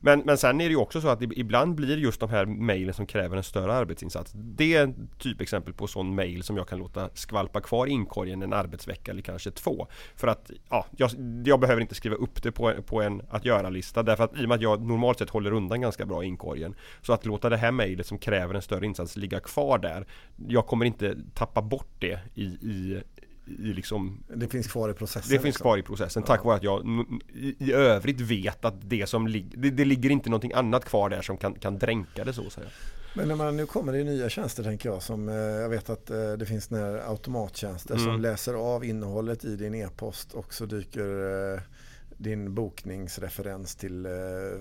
Men, 0.00 0.20
men 0.20 0.38
sen 0.38 0.60
är 0.60 0.64
det 0.64 0.70
ju 0.70 0.76
också 0.76 1.00
så 1.00 1.08
att 1.08 1.22
ibland 1.22 1.74
blir 1.74 1.96
just 1.96 2.20
de 2.20 2.30
här 2.30 2.46
mejlen 2.46 2.94
som 2.94 3.06
kräver 3.06 3.36
en 3.36 3.42
större 3.42 3.74
arbetsinsats. 3.74 4.32
Det 4.34 4.74
är 4.74 4.82
en 4.82 5.08
typexempel 5.18 5.74
på 5.74 5.86
sån 5.86 6.14
mejl 6.14 6.42
som 6.42 6.56
jag 6.56 6.68
kan 6.68 6.78
låta 6.78 7.08
skvalpa 7.14 7.60
kvar 7.60 7.86
i 7.86 7.90
inkorgen 7.90 8.42
en 8.42 8.52
arbetsvecka 8.52 9.10
eller 9.10 9.22
kanske 9.22 9.50
två. 9.50 9.86
För 10.16 10.28
att 10.28 10.50
ja, 10.68 10.86
jag, 10.96 11.10
jag 11.44 11.60
behöver 11.60 11.80
inte 11.80 11.94
skriva 11.94 12.16
upp 12.16 12.42
det 12.42 12.52
på, 12.52 12.74
på 12.86 13.02
en 13.02 13.22
att 13.30 13.44
göra-lista. 13.44 14.02
Därför 14.02 14.24
att 14.24 14.38
i 14.38 14.44
och 14.44 14.48
med 14.48 14.56
att 14.56 14.62
jag 14.62 14.82
normalt 14.82 15.18
sett 15.18 15.30
håller 15.30 15.52
undan 15.52 15.80
ganska 15.92 16.06
bra 16.06 16.24
i 16.24 16.26
inkorgen. 16.26 16.74
Så 17.02 17.12
att 17.12 17.26
låta 17.26 17.48
det 17.48 17.56
här 17.56 17.72
mejlet 17.72 18.06
som 18.06 18.18
kräver 18.18 18.54
en 18.54 18.62
större 18.62 18.86
insats 18.86 19.16
ligga 19.16 19.40
kvar 19.40 19.78
där. 19.78 20.06
Jag 20.48 20.66
kommer 20.66 20.86
inte 20.86 21.16
tappa 21.34 21.62
bort 21.62 21.94
det 21.98 22.20
i, 22.34 22.44
i 22.44 23.02
liksom, 23.44 24.22
det 24.34 24.48
finns 24.48 24.66
kvar 24.66 24.88
i 24.88 24.94
processen? 24.94 25.30
Det 25.30 25.38
finns 25.38 25.44
liksom. 25.44 25.64
kvar 25.64 25.78
i 25.78 25.82
processen 25.82 26.22
tack 26.22 26.44
vare 26.44 26.56
att 26.56 26.62
jag 26.62 27.06
i, 27.34 27.54
i 27.58 27.72
övrigt 27.72 28.20
vet 28.20 28.64
att 28.64 28.74
det 28.80 29.06
som 29.06 29.26
ligger 29.26 29.58
det, 29.58 29.70
det, 29.70 29.84
ligger 29.84 30.10
inte 30.10 30.30
någonting 30.30 30.52
annat 30.52 30.84
kvar 30.84 31.10
där 31.10 31.22
som 31.22 31.36
kan, 31.36 31.54
kan 31.54 31.78
dränka 31.78 32.24
det 32.24 32.32
så 32.32 32.46
att 32.46 32.52
säga. 32.52 32.66
Men 33.14 33.28
när 33.28 33.36
man 33.36 33.56
nu 33.56 33.66
kommer 33.66 33.94
i 33.94 34.04
nya 34.04 34.28
tjänster 34.28 34.62
tänker 34.62 34.88
jag 34.88 35.02
som 35.02 35.28
eh, 35.28 35.34
jag 35.34 35.68
vet 35.68 35.90
att 35.90 36.10
eh, 36.10 36.32
det 36.32 36.46
finns 36.46 36.70
när 36.70 37.10
automattjänster 37.10 37.94
mm. 37.94 38.04
som 38.04 38.20
läser 38.20 38.54
av 38.54 38.84
innehållet 38.84 39.44
i 39.44 39.56
din 39.56 39.74
e-post 39.74 40.32
och 40.32 40.54
så 40.54 40.66
dyker 40.66 41.54
eh, 41.54 41.60
din 42.22 42.54
bokningsreferens 42.54 43.76
till 43.76 44.06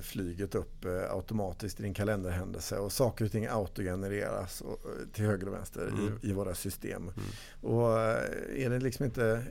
flyget 0.02 0.56
upp 0.56 0.86
automatiskt 1.10 1.80
i 1.80 1.84
din 1.84 1.94
kalenderhändelse 1.94 2.78
och 2.78 2.92
saker 2.92 3.26
och 3.26 3.32
ting 3.32 3.48
autogenereras 3.48 4.64
till 5.14 5.26
höger 5.26 5.48
och 5.48 5.54
vänster 5.54 5.88
mm. 5.88 6.20
i, 6.22 6.30
i, 6.30 6.34
våra 6.34 6.56
system. 6.56 7.02
Mm. 7.04 7.14
Och 7.76 7.98
är 8.56 8.70
det 8.70 8.80
liksom 8.80 9.06
inte, 9.06 9.44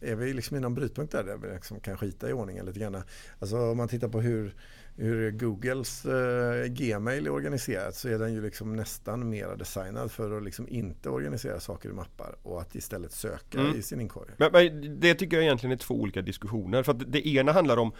är 0.00 0.14
vi 0.14 0.32
liksom 0.32 0.56
i 0.56 0.60
någon 0.60 0.74
brytpunkt 0.74 1.12
där, 1.12 1.24
där 1.24 1.36
vi 1.36 1.54
liksom 1.54 1.80
kan 1.80 1.98
skita 1.98 2.30
i 2.30 2.32
ordningen 2.32 2.66
lite 2.66 2.80
grann? 2.80 3.02
Alltså 3.38 3.70
om 3.70 3.76
man 3.76 3.88
tittar 3.88 4.08
på 4.08 4.20
hur 4.20 4.54
hur 4.96 5.30
Googles 5.30 6.04
eh, 6.04 6.66
Gmail 6.66 7.26
är 7.26 7.30
organiserat 7.30 7.94
så 7.94 8.08
är 8.08 8.18
den 8.18 8.34
ju 8.34 8.42
liksom 8.42 8.76
nästan 8.76 9.30
mera 9.30 9.56
designad 9.56 10.10
för 10.10 10.36
att 10.36 10.42
liksom 10.42 10.68
inte 10.68 11.08
organisera 11.08 11.60
saker 11.60 11.88
i 11.88 11.92
mappar 11.92 12.34
och 12.42 12.60
att 12.60 12.74
istället 12.74 13.12
söka 13.12 13.60
mm. 13.60 13.78
i 13.78 13.82
sin 13.82 14.00
inkorg. 14.00 14.30
Men, 14.36 14.52
men, 14.52 15.00
det 15.00 15.14
tycker 15.14 15.36
jag 15.36 15.44
egentligen 15.44 15.72
är 15.72 15.76
två 15.76 15.94
olika 15.94 16.22
diskussioner. 16.22 16.82
För 16.82 16.92
att 16.92 17.12
det 17.12 17.28
ena 17.28 17.52
handlar 17.52 17.76
om 17.76 17.92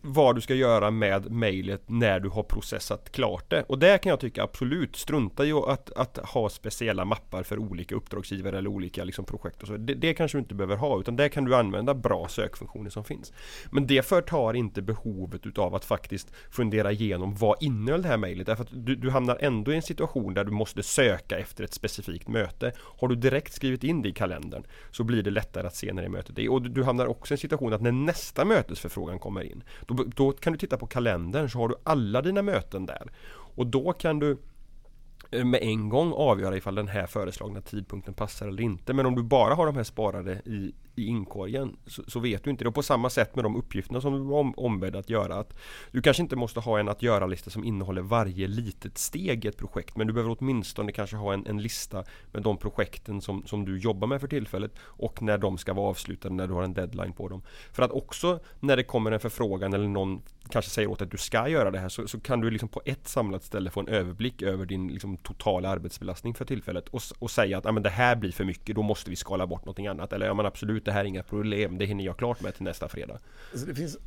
vad 0.00 0.34
du 0.34 0.40
ska 0.40 0.54
göra 0.54 0.90
med 0.90 1.30
mejlet 1.30 1.82
när 1.86 2.20
du 2.20 2.28
har 2.28 2.42
processat 2.42 3.12
klart 3.12 3.50
det. 3.50 3.64
Och 3.68 3.78
där 3.78 3.98
kan 3.98 4.10
jag 4.10 4.20
tycka 4.20 4.42
absolut, 4.42 4.96
strunta 4.96 5.46
i 5.46 5.52
att, 5.52 5.92
att 5.92 6.16
ha 6.16 6.48
speciella 6.48 7.04
mappar 7.04 7.42
för 7.42 7.58
olika 7.58 7.94
uppdragsgivare 7.94 8.58
eller 8.58 8.70
olika 8.70 9.04
liksom, 9.04 9.24
projekt 9.24 9.62
och 9.62 9.68
så. 9.68 9.76
Det, 9.76 9.94
det 9.94 10.14
kanske 10.14 10.38
du 10.38 10.42
inte 10.42 10.54
behöver 10.54 10.76
ha, 10.76 11.00
utan 11.00 11.16
där 11.16 11.28
kan 11.28 11.44
du 11.44 11.56
använda 11.56 11.94
bra 11.94 12.28
sökfunktioner 12.28 12.90
som 12.90 13.04
finns. 13.04 13.32
Men 13.70 13.86
det 13.86 14.06
förtar 14.06 14.54
inte 14.54 14.82
behovet 14.82 15.46
utav 15.46 15.74
att 15.74 15.84
faktiskt 15.84 16.32
fundera 16.50 16.92
igenom 16.92 17.34
vad 17.34 17.62
innehöll 17.62 18.02
det 18.02 18.08
här 18.08 18.16
mejlet? 18.16 18.46
Därför 18.46 18.62
att 18.62 18.70
du, 18.72 18.96
du 18.96 19.10
hamnar 19.10 19.38
ändå 19.40 19.72
i 19.72 19.76
en 19.76 19.82
situation 19.82 20.34
där 20.34 20.44
du 20.44 20.50
måste 20.50 20.82
söka 20.82 21.38
efter 21.38 21.64
ett 21.64 21.74
specifikt 21.74 22.28
möte. 22.28 22.72
Har 22.78 23.08
du 23.08 23.14
direkt 23.14 23.52
skrivit 23.52 23.84
in 23.84 24.02
det 24.02 24.08
i 24.08 24.12
kalendern 24.12 24.62
så 24.90 25.04
blir 25.04 25.22
det 25.22 25.30
lättare 25.30 25.66
att 25.66 25.76
se 25.76 25.92
när 25.92 26.02
det 26.02 26.08
mötet 26.08 26.38
är. 26.38 26.50
Och 26.52 26.62
du, 26.62 26.68
du 26.68 26.84
hamnar 26.84 27.06
också 27.06 27.32
i 27.32 27.34
en 27.34 27.38
situation 27.38 27.72
att 27.72 27.82
när 27.82 27.92
nästa 27.92 28.44
mötesförfrågan 28.44 29.18
kommer 29.18 29.42
in 29.42 29.61
då, 29.86 30.04
då 30.16 30.32
kan 30.32 30.52
du 30.52 30.58
titta 30.58 30.76
på 30.76 30.86
kalendern 30.86 31.50
så 31.50 31.58
har 31.58 31.68
du 31.68 31.74
alla 31.84 32.22
dina 32.22 32.42
möten 32.42 32.86
där. 32.86 33.10
Och 33.54 33.66
då 33.66 33.92
kan 33.92 34.18
du 34.18 34.38
eh, 35.30 35.44
med 35.44 35.62
en 35.62 35.88
gång 35.88 36.12
avgöra 36.12 36.56
ifall 36.56 36.74
den 36.74 36.88
här 36.88 37.06
föreslagna 37.06 37.60
tidpunkten 37.60 38.14
passar 38.14 38.48
eller 38.48 38.62
inte. 38.62 38.92
Men 38.92 39.06
om 39.06 39.14
du 39.14 39.22
bara 39.22 39.54
har 39.54 39.66
de 39.66 39.76
här 39.76 39.84
sparade 39.84 40.32
i 40.44 40.74
i 40.94 41.06
inkorgen 41.06 41.76
så, 41.86 42.02
så, 42.06 42.20
vet 42.20 42.44
du 42.44 42.50
inte 42.50 42.64
det. 42.64 42.68
Och 42.68 42.74
på 42.74 42.82
samma 42.82 43.10
sätt 43.10 43.34
med 43.34 43.44
de 43.44 43.56
uppgifterna 43.56 44.00
som 44.00 44.12
du 44.12 44.18
var 44.18 44.40
om, 44.40 44.54
ombedd 44.56 44.96
att 44.96 45.10
göra. 45.10 45.34
Att 45.34 45.54
du 45.90 46.02
kanske 46.02 46.22
inte 46.22 46.36
måste 46.36 46.60
ha 46.60 46.78
en 46.78 46.88
att 46.88 47.02
göra-lista 47.02 47.50
som 47.50 47.64
innehåller 47.64 48.02
varje 48.02 48.46
litet 48.46 48.98
steg 48.98 49.44
i 49.44 49.48
ett 49.48 49.58
projekt. 49.58 49.96
Men 49.96 50.06
du 50.06 50.12
behöver 50.12 50.36
åtminstone 50.40 50.92
kanske 50.92 51.16
ha 51.16 51.32
en, 51.32 51.46
en 51.46 51.62
lista 51.62 52.04
med 52.32 52.42
de 52.42 52.56
projekten 52.56 53.20
som, 53.20 53.46
som 53.46 53.64
du 53.64 53.78
jobbar 53.78 54.08
med 54.08 54.20
för 54.20 54.28
tillfället. 54.28 54.72
Och 54.78 55.22
när 55.22 55.38
de 55.38 55.58
ska 55.58 55.72
vara 55.72 55.88
avslutade, 55.88 56.34
när 56.34 56.46
du 56.46 56.54
har 56.54 56.62
en 56.62 56.74
deadline 56.74 57.12
på 57.12 57.28
dem. 57.28 57.42
För 57.72 57.82
att 57.82 57.90
också 57.90 58.40
när 58.60 58.76
det 58.76 58.84
kommer 58.84 59.12
en 59.12 59.20
förfrågan 59.20 59.72
eller 59.72 59.88
någon 59.88 60.22
kanske 60.48 60.70
säger 60.70 60.90
åt 60.90 60.98
dig 60.98 61.06
att 61.06 61.10
du 61.10 61.18
ska 61.18 61.48
göra 61.48 61.70
det 61.70 61.78
här 61.78 61.88
så, 61.88 62.08
så 62.08 62.20
kan 62.20 62.40
du 62.40 62.50
liksom 62.50 62.68
på 62.68 62.82
ett 62.84 63.08
samlat 63.08 63.44
ställe 63.44 63.70
få 63.70 63.80
en 63.80 63.88
överblick 63.88 64.42
över 64.42 64.66
din 64.66 64.88
liksom, 64.88 65.16
totala 65.16 65.68
arbetsbelastning 65.68 66.34
för 66.34 66.44
tillfället. 66.44 66.88
Och, 66.88 67.02
och 67.18 67.30
säga 67.30 67.58
att 67.58 67.66
ah, 67.66 67.72
men 67.72 67.82
det 67.82 67.90
här 67.90 68.16
blir 68.16 68.32
för 68.32 68.44
mycket, 68.44 68.76
då 68.76 68.82
måste 68.82 69.10
vi 69.10 69.16
skala 69.16 69.46
bort 69.46 69.64
någonting 69.64 69.86
annat. 69.86 70.12
Eller 70.12 70.26
ja 70.26 70.34
men 70.34 70.46
absolut 70.46 70.81
absolut, 70.82 70.84
det 70.84 70.92
här 70.92 71.00
är 71.00 71.04
inga 71.04 71.22
problem. 71.22 71.78
Det 71.78 71.86
hinner 71.86 72.04
jag 72.04 72.16
klart 72.16 72.40
med 72.40 72.54
till 72.54 72.64
nästa 72.64 72.88
fredag. 72.88 73.18
Alltså 73.52 73.66
det, 73.66 73.74
finns, 73.74 73.98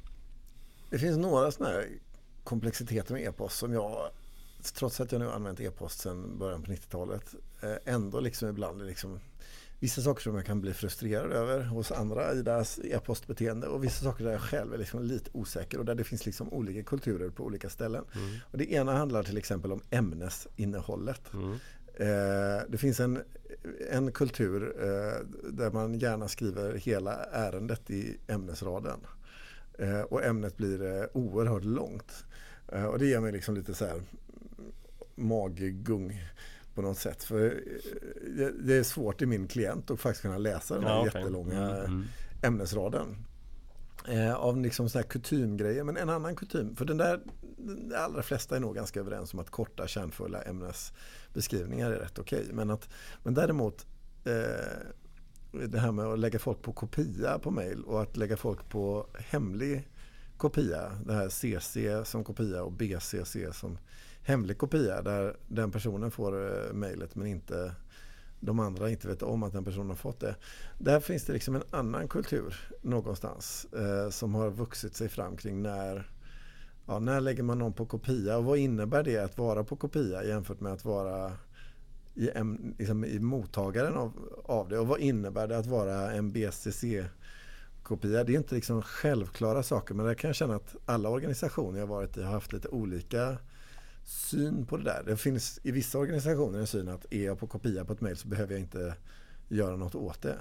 det 0.89 1.00
finns 1.00 1.17
några 1.17 1.51
sådana 1.51 1.74
här 1.74 1.88
komplexiteter 2.44 3.13
med 3.13 3.24
e-post 3.24 3.58
som 3.58 3.74
jag, 3.74 4.10
trots 4.74 5.00
att 5.00 5.12
jag 5.12 5.20
nu 5.20 5.29
använt 5.29 5.60
e-post 5.60 6.00
sedan 6.00 6.38
början 6.38 6.63
på 6.63 6.72
90-talet, 6.72 7.36
eh, 7.62 7.94
ändå 7.94 8.20
liksom 8.20 8.50
ibland 8.50 8.86
liksom 8.86 9.20
Vissa 9.79 10.01
saker 10.01 10.22
som 10.22 10.36
jag 10.36 10.46
kan 10.46 10.62
bli 10.62 10.74
frustrerad 10.74 11.32
över 11.32 11.63
hos 11.63 11.91
andra 11.91 12.34
i 12.34 12.41
deras 12.41 12.79
e-postbeteende 12.84 13.67
och 13.67 13.84
vissa 13.84 14.03
saker 14.03 14.24
där 14.24 14.32
jag 14.32 14.41
själv 14.41 14.74
är 14.74 14.77
liksom 14.77 15.03
lite 15.03 15.29
osäker 15.34 15.79
och 15.79 15.86
där 15.86 15.96
det 15.96 16.03
finns 16.03 16.25
liksom 16.25 16.53
olika 16.53 16.84
kulturer 16.84 17.29
på 17.29 17.44
olika 17.44 17.70
ställen. 17.70 18.05
Mm. 18.15 18.36
Och 18.51 18.58
det 18.58 18.72
ena 18.72 18.98
handlar 18.98 19.24
till 19.24 19.38
exempel 19.38 19.72
om 19.72 19.82
ämnesinnehållet. 19.89 21.34
Mm. 21.34 21.51
Eh, 21.98 22.63
det 22.70 22.77
finns 22.77 23.00
en 23.00 23.24
en 23.91 24.12
kultur 24.12 24.75
eh, 24.79 25.27
där 25.51 25.72
man 25.72 26.00
gärna 26.00 26.27
skriver 26.27 26.74
hela 26.74 27.15
ärendet 27.24 27.89
i 27.89 28.17
ämnesraden. 28.27 29.00
Eh, 29.79 30.01
och 30.01 30.24
ämnet 30.24 30.57
blir 30.57 30.84
eh, 30.84 31.05
oerhört 31.13 31.63
långt. 31.63 32.25
Eh, 32.67 32.86
och 32.86 33.00
det 33.00 33.05
ger 33.05 33.19
mig 33.19 33.31
liksom 33.31 33.55
lite 33.55 33.74
så 33.74 33.86
här 33.86 34.01
maggung 35.15 36.22
på 36.75 36.81
något 36.81 36.98
sätt. 36.98 37.24
För 37.24 37.45
eh, 38.39 38.48
det 38.48 38.74
är 38.74 38.84
svårt 38.84 39.22
i 39.22 39.25
min 39.25 39.48
klient 39.48 39.91
att 39.91 40.00
faktiskt 40.00 40.22
kunna 40.22 40.38
läsa 40.38 40.75
den 40.75 40.84
här 40.84 40.95
ja, 40.95 41.05
jättelånga 41.05 41.69
mm, 41.69 41.86
mm. 41.86 42.03
ämnesraden. 42.41 43.15
Eh, 44.07 44.35
av 44.35 44.62
liksom 44.62 44.89
såna 44.89 45.01
här 45.01 45.09
kutymgrejer. 45.09 45.83
Men 45.83 45.97
en 45.97 46.09
annan 46.09 46.35
kutym, 46.35 46.75
för 46.75 46.85
den 46.85 46.97
där, 46.97 47.21
de 47.57 47.95
allra 47.95 48.24
flesta 48.24 48.55
är 48.55 48.59
nog 48.59 48.75
ganska 48.75 49.00
överens 49.00 49.33
om 49.33 49.39
att 49.39 49.50
korta 49.50 49.88
kärnfulla 49.88 50.41
ämnesbeskrivningar 50.41 51.91
är 51.91 52.00
rätt 52.00 52.19
okej. 52.19 52.41
Okay. 52.41 52.53
Men, 52.53 52.77
men 53.24 53.33
däremot 53.33 53.85
eh, 54.24 55.67
det 55.67 55.79
här 55.79 55.91
med 55.91 56.05
att 56.05 56.19
lägga 56.19 56.39
folk 56.39 56.62
på 56.62 56.74
kopia 56.74 57.39
på 57.39 57.51
mail 57.51 57.83
och 57.83 58.01
att 58.01 58.17
lägga 58.17 58.38
folk 58.38 58.69
på 58.69 59.07
hemlig 59.13 59.88
kopia. 60.38 60.91
Det 61.05 61.13
här 61.13 61.29
CC 61.29 62.09
som 62.09 62.24
kopia 62.24 62.63
och 62.63 62.71
BCC 62.71 63.35
som 63.51 63.77
hemlig 64.21 64.57
kopia 64.57 65.01
där 65.01 65.35
den 65.47 65.71
personen 65.71 66.12
får 66.12 66.65
eh, 66.67 66.74
mejlet 66.74 67.15
men 67.15 67.27
inte 67.27 67.75
de 68.45 68.59
andra 68.59 68.89
inte 68.89 69.07
vet 69.07 69.23
om 69.23 69.43
att 69.43 69.53
den 69.53 69.63
personen 69.63 69.89
har 69.89 69.95
fått 69.95 70.19
det. 70.19 70.35
Där 70.77 70.99
finns 70.99 71.25
det 71.25 71.33
liksom 71.33 71.55
en 71.55 71.63
annan 71.71 72.07
kultur 72.07 72.69
någonstans 72.81 73.67
eh, 73.73 74.09
som 74.09 74.35
har 74.35 74.49
vuxit 74.49 74.95
sig 74.95 75.09
fram 75.09 75.37
kring 75.37 75.61
när, 75.61 76.09
ja, 76.85 76.99
när 76.99 77.21
lägger 77.21 77.43
man 77.43 77.59
någon 77.59 77.73
på 77.73 77.85
kopia 77.85 78.37
och 78.37 78.43
vad 78.43 78.57
innebär 78.57 79.03
det 79.03 79.17
att 79.17 79.37
vara 79.37 79.63
på 79.63 79.75
kopia 79.75 80.23
jämfört 80.23 80.59
med 80.59 80.73
att 80.73 80.85
vara 80.85 81.31
i, 82.15 82.29
en, 82.29 82.75
liksom 82.77 83.05
i 83.05 83.19
mottagaren 83.19 83.95
av, 83.95 84.11
av 84.45 84.69
det 84.69 84.79
och 84.79 84.87
vad 84.87 84.99
innebär 84.99 85.47
det 85.47 85.57
att 85.57 85.65
vara 85.65 86.11
en 86.11 86.31
BCC 86.31 86.83
kopia. 87.83 88.23
Det 88.23 88.33
är 88.33 88.37
inte 88.37 88.55
liksom 88.55 88.81
självklara 88.81 89.63
saker 89.63 89.93
men 89.93 90.05
där 90.05 90.13
kan 90.13 90.27
jag 90.27 90.35
känna 90.35 90.55
att 90.55 90.75
alla 90.85 91.09
organisationer 91.09 91.79
jag 91.79 91.87
varit 91.87 92.17
i 92.17 92.23
har 92.23 92.31
haft 92.31 92.53
lite 92.53 92.67
olika 92.67 93.37
syn 94.05 94.65
på 94.65 94.77
det 94.77 94.83
där. 94.83 95.03
Det 95.05 95.17
finns 95.17 95.59
i 95.63 95.71
vissa 95.71 95.97
organisationer 95.97 96.59
en 96.59 96.67
syn 96.67 96.89
att 96.89 97.13
är 97.13 97.25
jag 97.25 97.39
på 97.39 97.47
kopia 97.47 97.85
på 97.85 97.93
ett 97.93 98.01
mejl 98.01 98.17
så 98.17 98.27
behöver 98.27 98.53
jag 98.53 98.62
inte 98.62 98.95
göra 99.47 99.75
något 99.75 99.95
åt 99.95 100.21
det. 100.21 100.38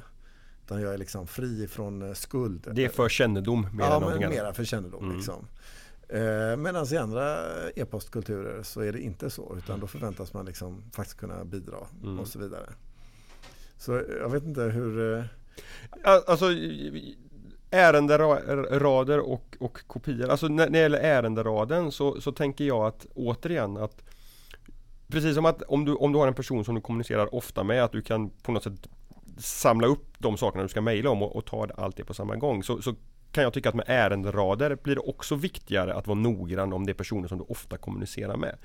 Utan 0.65 0.81
jag 0.81 0.95
är 0.95 0.99
liksom 0.99 1.27
fri 1.27 1.69
från 1.69 2.03
eh, 2.03 2.15
skuld. 2.15 2.69
Det 2.73 2.85
är 2.85 2.89
för 2.89 3.09
kännedom 3.09 3.61
mer 3.61 3.85
ja, 3.85 3.95
än 3.95 4.01
någonting 4.01 4.25
annat. 4.25 4.37
Ja, 4.37 4.43
mera 4.43 4.55
för 4.55 4.65
kännedom. 4.65 5.05
Mm. 5.05 5.17
Liksom. 5.17 5.47
Eh, 6.09 6.57
Medan 6.57 6.87
i 6.93 6.97
andra 6.97 7.39
e-postkulturer 7.77 8.63
så 8.63 8.81
är 8.81 8.93
det 8.93 9.01
inte 9.01 9.31
så. 9.31 9.57
Utan 9.59 9.81
då 9.81 9.87
förväntas 9.87 10.33
man 10.33 10.47
liksom 10.47 10.83
faktiskt 10.93 11.19
kunna 11.19 11.45
bidra 11.45 11.79
mm. 12.03 12.19
och 12.19 12.29
så 12.29 12.39
vidare. 12.39 12.73
Så 13.77 14.03
jag 14.21 14.29
vet 14.29 14.45
inte 14.45 14.63
hur... 14.63 15.19
Eh, 15.19 15.25
alltså 16.27 16.47
ärenderader 17.75 19.19
och, 19.19 19.57
och 19.61 19.79
kopior. 19.87 20.29
Alltså 20.29 20.49
när, 20.49 20.65
när 20.65 20.73
det 20.73 20.79
gäller 20.79 20.99
ärenderaden 20.99 21.93
så, 21.93 22.21
så 22.21 22.33
tänker 22.33 22.65
jag 22.65 22.87
att 22.87 23.07
återigen 23.15 23.77
att 23.77 24.03
Precis 25.09 25.35
som 25.35 25.45
att 25.45 25.63
om 25.63 25.85
du, 25.85 25.95
om 25.95 26.13
du 26.13 26.19
har 26.19 26.27
en 26.27 26.35
person 26.35 26.65
som 26.65 26.75
du 26.75 26.81
kommunicerar 26.81 27.35
ofta 27.35 27.65
med 27.65 27.85
att 27.85 27.93
du 27.93 28.03
kan 28.03 28.31
på 28.31 28.53
något 28.53 28.63
sätt 28.63 28.89
Samla 29.39 29.87
upp 29.87 30.07
de 30.19 30.37
sakerna 30.37 30.63
du 30.63 30.69
ska 30.69 30.81
mejla 30.81 31.11
om 31.11 31.23
och, 31.23 31.37
och, 31.37 31.45
ta 31.45 31.69
allt 31.77 31.97
det 31.97 32.05
på 32.05 32.15
samma 32.15 32.37
gång 32.37 32.63
så, 32.63 32.83
så 32.83 32.95
kan 33.33 33.45
jag 33.45 33.53
tycka 33.53 33.69
att 33.69 33.75
med 33.75 33.85
ärenderader 33.89 34.79
blir 34.83 34.95
det 34.95 35.01
också 35.01 35.35
viktigare 35.35 35.95
att 35.95 36.07
vara 36.07 36.19
noggrann 36.19 36.73
om 36.73 36.87
det 36.87 36.93
är 36.93 36.95
personer 36.95 37.29
som 37.29 37.39
du 37.39 37.45
ofta 37.49 37.77
kommunicerar 37.77 38.37
med. 38.37 38.57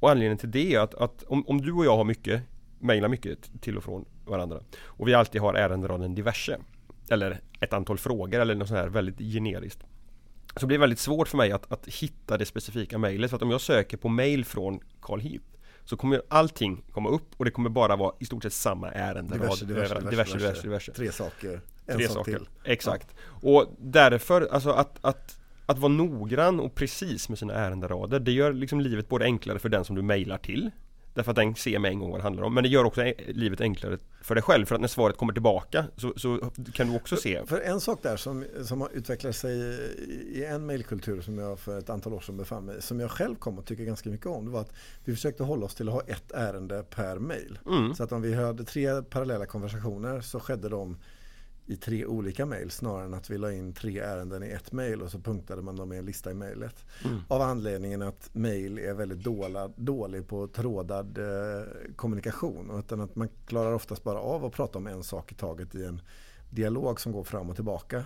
Och 0.00 0.10
anledningen 0.10 0.38
till 0.38 0.50
det 0.50 0.74
är 0.74 0.80
att, 0.80 0.94
att 0.94 1.22
om, 1.22 1.48
om 1.48 1.60
du 1.60 1.72
och 1.72 1.84
jag 1.84 1.96
har 1.96 2.04
mycket 2.04 2.42
mejlar 2.78 3.08
mycket 3.08 3.62
till 3.62 3.76
och 3.76 3.84
från 3.84 4.04
varandra 4.24 4.60
och 4.84 5.08
vi 5.08 5.14
alltid 5.14 5.40
har 5.40 5.54
ärenderaden 5.54 6.14
diverse 6.14 6.58
eller 7.10 7.40
ett 7.60 7.72
antal 7.72 7.98
frågor 7.98 8.40
eller 8.40 8.54
något 8.54 8.68
sånt 8.68 8.80
här 8.80 8.88
väldigt 8.88 9.18
generiskt. 9.18 9.84
Så 10.56 10.66
blir 10.66 10.78
det 10.78 10.80
väldigt 10.80 10.98
svårt 10.98 11.28
för 11.28 11.36
mig 11.36 11.52
att, 11.52 11.72
att 11.72 11.86
hitta 11.86 12.38
det 12.38 12.46
specifika 12.46 12.98
mejlet. 12.98 13.30
För 13.30 13.36
att 13.36 13.42
om 13.42 13.50
jag 13.50 13.60
söker 13.60 13.96
på 13.96 14.08
mejl 14.08 14.44
från 14.44 14.80
Carl 15.00 15.20
Heath 15.20 15.44
så 15.84 15.96
kommer 15.96 16.22
allting 16.28 16.82
komma 16.92 17.08
upp 17.08 17.34
och 17.36 17.44
det 17.44 17.50
kommer 17.50 17.70
bara 17.70 17.96
vara 17.96 18.14
i 18.18 18.24
stort 18.24 18.42
sett 18.42 18.52
samma 18.52 18.90
ärende. 18.90 19.34
Diverse, 19.34 19.64
diverse, 19.64 19.94
diverse, 19.94 20.10
diverse, 20.10 20.38
diverse, 20.38 20.62
diverse. 20.62 20.92
Tre 20.92 21.12
saker. 21.12 21.60
En 21.86 21.96
Tre 21.96 22.08
saker. 22.08 22.32
Till. 22.32 22.48
Exakt. 22.64 23.14
Ja. 23.42 23.50
Och 23.50 23.74
därför, 23.78 24.48
alltså 24.52 24.70
att, 24.70 24.98
att, 25.00 25.40
att 25.66 25.78
vara 25.78 25.92
noggrann 25.92 26.60
och 26.60 26.74
precis 26.74 27.28
med 27.28 27.38
sina 27.38 27.54
ärenderader, 27.54 28.20
det 28.20 28.32
gör 28.32 28.52
liksom 28.52 28.80
livet 28.80 29.08
både 29.08 29.24
enklare 29.24 29.58
för 29.58 29.68
den 29.68 29.84
som 29.84 29.96
du 29.96 30.02
mejlar 30.02 30.38
till 30.38 30.70
Därför 31.14 31.30
att 31.30 31.36
den 31.36 31.54
ser 31.54 31.78
med 31.78 31.90
en 31.90 31.98
gång 31.98 32.10
vad 32.10 32.20
det 32.20 32.22
handlar 32.22 32.42
om. 32.42 32.54
Men 32.54 32.62
det 32.62 32.68
gör 32.68 32.84
också 32.84 33.12
livet 33.28 33.60
enklare 33.60 33.98
för 34.22 34.34
dig 34.34 34.42
själv. 34.42 34.66
För 34.66 34.74
att 34.74 34.80
när 34.80 34.88
svaret 34.88 35.16
kommer 35.16 35.32
tillbaka 35.32 35.84
så, 35.96 36.12
så 36.16 36.50
kan 36.72 36.88
du 36.88 36.96
också 36.96 37.16
se. 37.16 37.46
För 37.46 37.60
en 37.60 37.80
sak 37.80 37.98
där 38.02 38.16
som, 38.16 38.44
som 38.64 38.80
har 38.80 38.90
utvecklat 38.92 39.36
sig 39.36 39.58
i 40.32 40.44
en 40.44 40.66
mejlkultur 40.66 41.20
som 41.20 41.38
jag 41.38 41.58
för 41.58 41.78
ett 41.78 41.90
antal 41.90 42.14
år 42.14 42.20
sedan 42.20 42.36
befann 42.36 42.64
mig 42.64 42.78
i. 42.78 42.82
Som 42.82 43.00
jag 43.00 43.10
själv 43.10 43.34
kom 43.34 43.58
att 43.58 43.66
tycka 43.66 43.84
ganska 43.84 44.10
mycket 44.10 44.26
om. 44.26 44.44
Det 44.44 44.50
var 44.50 44.60
att 44.60 44.72
vi 45.04 45.14
försökte 45.14 45.42
hålla 45.42 45.66
oss 45.66 45.74
till 45.74 45.88
att 45.88 45.94
ha 45.94 46.02
ett 46.02 46.32
ärende 46.32 46.84
per 46.90 47.18
mejl. 47.18 47.58
Mm. 47.66 47.94
Så 47.94 48.04
att 48.04 48.12
om 48.12 48.22
vi 48.22 48.34
hade 48.34 48.64
tre 48.64 49.02
parallella 49.02 49.46
konversationer 49.46 50.20
så 50.20 50.40
skedde 50.40 50.68
de 50.68 50.96
i 51.70 51.76
tre 51.76 52.06
olika 52.06 52.46
mejl 52.46 52.70
snarare 52.70 53.04
än 53.04 53.14
att 53.14 53.30
vi 53.30 53.38
la 53.38 53.52
in 53.52 53.72
tre 53.72 53.98
ärenden 53.98 54.42
i 54.42 54.50
ett 54.50 54.72
mejl 54.72 55.02
och 55.02 55.10
så 55.10 55.18
punktade 55.18 55.62
man 55.62 55.76
dem 55.76 55.92
i 55.92 55.96
en 55.96 56.04
lista 56.04 56.30
i 56.30 56.34
mejlet. 56.34 56.84
Mm. 57.04 57.20
Av 57.28 57.42
anledningen 57.42 58.02
att 58.02 58.30
mejl 58.32 58.78
är 58.78 58.94
väldigt 58.94 59.18
dåla, 59.18 59.68
dålig 59.76 60.28
på 60.28 60.46
trådad 60.46 61.18
eh, 61.18 61.64
kommunikation. 61.96 62.78
Utan 62.78 63.00
att 63.00 63.16
man 63.16 63.28
klarar 63.46 63.72
oftast 63.72 64.04
bara 64.04 64.18
av 64.18 64.44
att 64.44 64.52
prata 64.52 64.78
om 64.78 64.86
en 64.86 65.02
sak 65.02 65.32
i 65.32 65.34
taget 65.34 65.74
i 65.74 65.84
en 65.84 66.00
dialog 66.50 67.00
som 67.00 67.12
går 67.12 67.24
fram 67.24 67.50
och 67.50 67.56
tillbaka. 67.56 68.04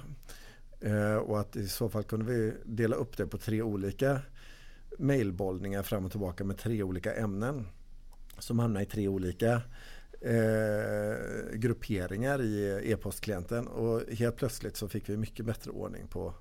Eh, 0.80 1.16
och 1.16 1.40
att 1.40 1.56
i 1.56 1.68
så 1.68 1.88
fall 1.88 2.04
kunde 2.04 2.24
vi 2.24 2.52
dela 2.64 2.96
upp 2.96 3.16
det 3.16 3.26
på 3.26 3.38
tre 3.38 3.62
olika 3.62 4.20
mejlbollningar 4.98 5.82
fram 5.82 6.04
och 6.04 6.10
tillbaka 6.10 6.44
med 6.44 6.58
tre 6.58 6.82
olika 6.82 7.14
ämnen. 7.14 7.66
Som 8.38 8.58
hamnar 8.58 8.80
i 8.80 8.86
tre 8.86 9.08
olika 9.08 9.62
eh, 10.24 11.54
grupperingar 11.54 12.42
i 12.42 12.80
e-postklienten 12.92 13.66
och 13.66 14.02
helt 14.12 14.36
plötsligt 14.36 14.76
så 14.76 14.88
fick 14.88 15.08
vi 15.08 15.16
mycket 15.16 15.46
bättre 15.46 15.70
ordning 15.70 16.06
på, 16.06 16.34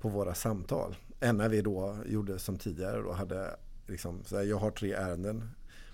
på 0.00 0.08
våra 0.08 0.34
samtal. 0.34 0.96
Än 1.20 1.36
när 1.36 1.48
vi 1.48 1.62
då 1.62 1.96
gjorde 2.06 2.38
som 2.38 2.58
tidigare 2.58 3.02
då 3.02 3.12
hade 3.12 3.56
liksom, 3.86 4.24
så 4.24 4.36
här, 4.36 4.44
jag 4.44 4.56
har 4.56 4.70
tre 4.70 4.92
ärenden 4.92 5.50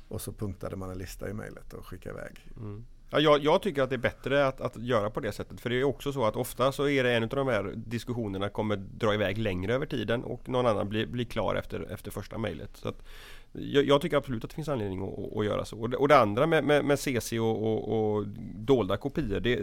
och 0.08 0.20
så 0.20 0.32
punktade 0.32 0.76
man 0.76 0.90
en 0.90 0.98
lista 0.98 1.30
i 1.30 1.32
mejlet 1.32 1.72
och 1.72 1.86
skickade 1.86 2.14
iväg. 2.18 2.52
Mm. 2.56 2.84
Ja, 3.14 3.20
jag, 3.20 3.44
jag, 3.44 3.62
tycker 3.62 3.82
att 3.82 3.90
det 3.90 3.96
är 3.96 3.98
bättre 3.98 4.46
att, 4.46 4.60
att, 4.60 4.76
göra 4.76 5.10
på 5.10 5.20
det 5.20 5.32
sättet. 5.32 5.60
För 5.60 5.70
det 5.70 5.80
är 5.80 5.84
också 5.84 6.12
så 6.12 6.24
att 6.24 6.36
ofta 6.36 6.72
så 6.72 6.88
är 6.88 7.04
det 7.04 7.12
en 7.12 7.22
av 7.22 7.28
de 7.28 7.48
här 7.48 7.72
diskussionerna 7.76 8.48
kommer 8.48 8.76
dra 8.76 9.14
iväg 9.14 9.38
längre 9.38 9.74
över 9.74 9.86
tiden 9.86 10.24
och 10.24 10.48
någon 10.48 10.66
annan 10.66 10.88
blir, 10.88 11.06
blir 11.06 11.24
klar 11.24 11.54
efter, 11.54 11.92
efter 11.92 12.10
första 12.10 12.38
mejlet. 12.38 12.84
jag, 13.52 13.84
jag, 13.84 14.00
tycker 14.00 14.16
absolut 14.16 14.44
att 14.44 14.50
det 14.50 14.54
finns 14.54 14.68
anledning 14.68 15.02
att, 15.02 15.36
att 15.36 15.44
göra 15.44 15.64
så. 15.64 15.80
Och 15.80 15.90
det, 15.90 15.96
och 15.96 16.08
det 16.08 16.18
andra 16.18 16.46
med, 16.46 16.64
med, 16.64 16.84
med 16.84 16.98
CC 16.98 17.32
och, 17.32 17.62
och, 17.62 18.14
och, 18.14 18.26
dolda 18.54 18.96
kopior. 18.96 19.40
Det, 19.40 19.60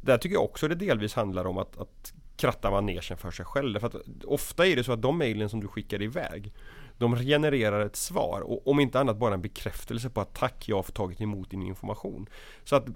där 0.00 0.18
tycker 0.18 0.34
jag 0.34 0.44
också 0.44 0.68
det 0.68 0.74
delvis 0.74 1.14
handlar 1.14 1.44
om 1.44 1.58
att, 1.58 1.78
att 1.78 2.12
kratta 2.36 2.70
manegen 2.70 3.16
för 3.16 3.30
sig 3.30 3.44
själv. 3.44 3.78
För 3.78 3.86
att 3.86 4.24
ofta 4.24 4.66
är 4.66 4.76
det 4.76 4.84
så 4.84 4.92
att 4.92 5.02
de 5.02 5.18
mejlen 5.18 5.48
som 5.48 5.60
du 5.60 5.68
skickar 5.68 6.02
iväg 6.02 6.52
de 6.98 7.16
genererar 7.16 7.86
ett 7.86 7.96
svar 7.96 8.40
och 8.40 8.68
om 8.68 8.80
inte 8.80 9.00
annat 9.00 9.16
bara 9.16 9.34
en 9.34 9.42
bekräftelse 9.42 10.10
på 10.10 10.20
att 10.20 10.34
tack 10.34 10.68
jag 10.68 10.76
har 10.76 10.82
tagit 10.82 11.20
emot 11.20 11.50
din 11.50 11.62
information. 11.62 12.26
Så 12.64 12.76
att 12.76 12.86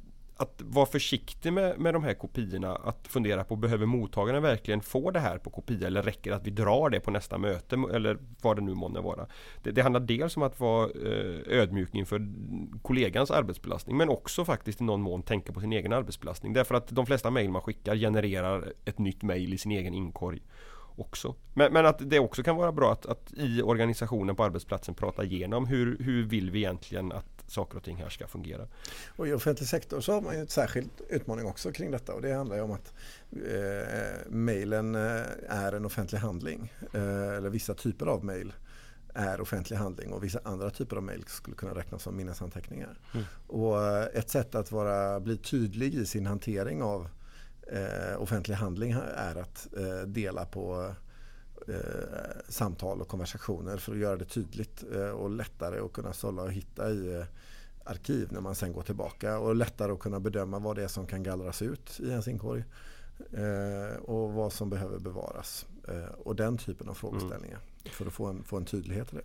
att 0.40 0.62
vara 0.64 0.86
försiktig 0.86 1.52
med, 1.52 1.78
med 1.78 1.94
de 1.94 2.04
här 2.04 2.14
kopiorna 2.14 2.74
Att 2.74 3.08
fundera 3.08 3.44
på 3.44 3.56
behöver 3.56 3.86
mottagaren 3.86 4.42
verkligen 4.42 4.80
få 4.80 5.10
det 5.10 5.20
här 5.20 5.38
på 5.38 5.50
kopia 5.50 5.86
eller 5.86 6.02
räcker 6.02 6.30
det 6.30 6.36
att 6.36 6.46
vi 6.46 6.50
drar 6.50 6.90
det 6.90 7.00
på 7.00 7.10
nästa 7.10 7.38
möte 7.38 7.76
eller 7.92 8.18
vad 8.42 8.56
det 8.56 8.62
nu 8.62 8.74
månde 8.74 9.00
vara. 9.00 9.26
Det, 9.62 9.70
det 9.70 9.82
handlar 9.82 10.00
dels 10.00 10.36
om 10.36 10.42
att 10.42 10.60
vara 10.60 10.84
eh, 10.84 11.58
ödmjuk 11.58 11.94
inför 11.94 12.28
kollegans 12.82 13.30
arbetsbelastning 13.30 13.96
men 13.96 14.08
också 14.08 14.44
faktiskt 14.44 14.80
i 14.80 14.84
någon 14.84 15.02
mån 15.02 15.22
tänka 15.22 15.52
på 15.52 15.60
sin 15.60 15.72
egen 15.72 15.92
arbetsbelastning. 15.92 16.52
Därför 16.52 16.74
att 16.74 16.88
de 16.88 17.06
flesta 17.06 17.30
mejl 17.30 17.50
man 17.50 17.62
skickar 17.62 17.96
genererar 17.96 18.72
ett 18.84 18.98
nytt 18.98 19.22
mejl 19.22 19.54
i 19.54 19.58
sin 19.58 19.72
egen 19.72 19.94
inkorg 19.94 20.40
också. 21.00 21.34
Men, 21.54 21.72
men, 21.72 21.86
att 21.86 22.10
det 22.10 22.18
också 22.18 22.42
kan 22.42 22.56
vara 22.56 22.72
bra 22.72 22.92
att, 22.92 23.06
att, 23.06 23.32
i 23.36 23.62
organisationen 23.62 24.36
på 24.36 24.44
arbetsplatsen 24.44 24.94
prata 24.94 25.24
igenom 25.24 25.66
hur, 25.66 25.98
hur 25.98 26.24
vill 26.24 26.50
vi 26.50 26.58
egentligen 26.58 27.12
att 27.12 27.44
saker 27.46 27.76
och 27.76 27.84
ting 27.84 27.96
här 27.96 28.08
ska 28.08 28.26
fungera. 28.26 28.66
Och 29.16 29.28
I 29.28 29.32
offentlig 29.32 29.68
sektor 29.68 30.00
så 30.00 30.12
har 30.12 30.20
man 30.20 30.36
ju 30.36 30.42
ett 30.42 30.50
särskilt 30.50 31.00
utmaning 31.08 31.46
också 31.46 31.72
kring 31.72 31.90
detta 31.90 32.14
och 32.14 32.22
det 32.22 32.32
handlar 32.32 32.56
ju 32.56 32.62
om 32.62 32.72
att 32.72 32.92
eh, 33.32 34.30
mejlen 34.30 34.94
eh, 34.94 35.22
är 35.48 35.72
en 35.72 35.84
offentlig 35.84 36.18
handling. 36.18 36.72
Eh, 36.92 37.36
eller 37.36 37.50
vissa 37.50 37.74
typer 37.74 38.06
av 38.06 38.24
mejl 38.24 38.52
är 39.14 39.40
offentlig 39.40 39.76
handling 39.76 40.12
och 40.12 40.24
vissa 40.24 40.40
andra 40.44 40.70
typer 40.70 40.96
av 40.96 41.02
mejl 41.02 41.24
skulle 41.26 41.56
kunna 41.56 41.74
räknas 41.74 42.02
som 42.02 42.16
minnesanteckningar. 42.16 42.98
Mm. 43.14 43.26
Och 43.46 43.86
eh, 43.86 44.06
ett 44.14 44.30
sätt 44.30 44.54
att 44.54 44.72
vara, 44.72 45.20
bli 45.20 45.36
tydlig 45.36 45.94
i 45.94 46.06
sin 46.06 46.26
hantering 46.26 46.82
av 46.82 47.08
eh, 47.68 48.22
offentlig 48.22 48.54
handling 48.54 48.92
är 49.16 49.36
att 49.36 49.68
eh, 49.76 50.06
dela 50.06 50.44
på 50.44 50.94
eh, 51.68 51.74
samtal 52.48 53.00
och 53.00 53.08
konversationer 53.08 53.76
för 53.76 53.92
att 53.92 53.98
göra 53.98 54.16
det 54.16 54.24
tydligt 54.24 54.84
eh, 54.94 55.10
och 55.10 55.30
lättare 55.30 55.80
att 55.80 55.92
kunna 55.92 56.12
sålla 56.12 56.42
och 56.42 56.52
hitta 56.52 56.90
i 56.90 57.14
eh, 57.14 57.24
arkiv 57.84 58.32
när 58.32 58.40
man 58.40 58.54
sen 58.54 58.72
går 58.72 58.82
tillbaka 58.82 59.38
och 59.38 59.54
lättare 59.54 59.92
att 59.92 59.98
kunna 59.98 60.20
bedöma 60.20 60.58
vad 60.58 60.76
det 60.76 60.84
är 60.84 60.88
som 60.88 61.06
kan 61.06 61.22
gallras 61.22 61.62
ut 61.62 62.00
i 62.00 62.08
ens 62.08 62.28
inkorg 62.28 62.64
och 64.00 64.32
vad 64.32 64.52
som 64.52 64.70
behöver 64.70 64.98
bevaras 64.98 65.66
och 66.18 66.36
den 66.36 66.58
typen 66.58 66.88
av 66.88 66.94
frågeställningar 66.94 67.58
mm. 67.58 67.92
för 67.92 68.06
att 68.06 68.12
få 68.12 68.26
en, 68.26 68.44
få 68.44 68.56
en 68.56 68.64
tydlighet 68.64 69.12
i 69.12 69.16
det. 69.16 69.24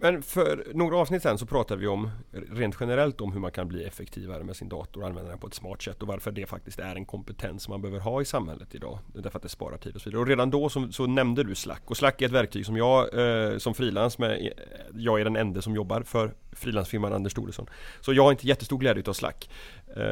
Men 0.00 0.22
för 0.22 0.66
några 0.74 0.96
avsnitt 0.96 1.22
sen 1.22 1.38
så 1.38 1.46
pratade 1.46 1.80
vi 1.80 1.86
om 1.86 2.10
rent 2.52 2.76
generellt 2.80 3.20
om 3.20 3.32
hur 3.32 3.40
man 3.40 3.50
kan 3.50 3.68
bli 3.68 3.84
effektivare 3.84 4.44
med 4.44 4.56
sin 4.56 4.68
dator 4.68 5.00
och 5.00 5.08
använda 5.08 5.30
den 5.30 5.38
på 5.38 5.46
ett 5.46 5.54
smart 5.54 5.82
sätt 5.82 6.02
och 6.02 6.08
varför 6.08 6.30
det 6.30 6.46
faktiskt 6.46 6.78
är 6.78 6.96
en 6.96 7.04
kompetens 7.04 7.62
som 7.62 7.72
man 7.72 7.82
behöver 7.82 8.00
ha 8.00 8.22
i 8.22 8.24
samhället 8.24 8.74
idag. 8.74 8.98
Därför 9.14 9.38
att 9.38 9.42
det 9.42 9.48
sparar 9.48 9.78
tid 9.78 9.94
och 9.94 10.00
så 10.00 10.10
vidare. 10.10 10.20
Och 10.20 10.26
redan 10.26 10.50
då 10.50 10.68
så, 10.68 10.92
så 10.92 11.06
nämnde 11.06 11.44
du 11.44 11.54
Slack 11.54 11.82
och 11.84 11.96
Slack 11.96 12.22
är 12.22 12.26
ett 12.26 12.32
verktyg 12.32 12.66
som 12.66 12.76
jag 12.76 13.18
eh, 13.18 13.58
som 13.58 13.74
frilans 13.74 14.18
med 14.18 14.30
eh, 14.30 14.52
Jag 14.94 15.20
är 15.20 15.24
den 15.24 15.36
enda 15.36 15.62
som 15.62 15.74
jobbar 15.74 16.02
för 16.02 16.34
frilansfirman 16.58 17.12
Anders 17.12 17.34
Thoresson. 17.34 17.66
Så 18.00 18.12
jag 18.12 18.22
har 18.22 18.30
inte 18.30 18.46
jättestor 18.46 18.78
glädje 18.78 19.02
av 19.06 19.12
Slack. 19.12 19.50
Eh, 19.96 20.02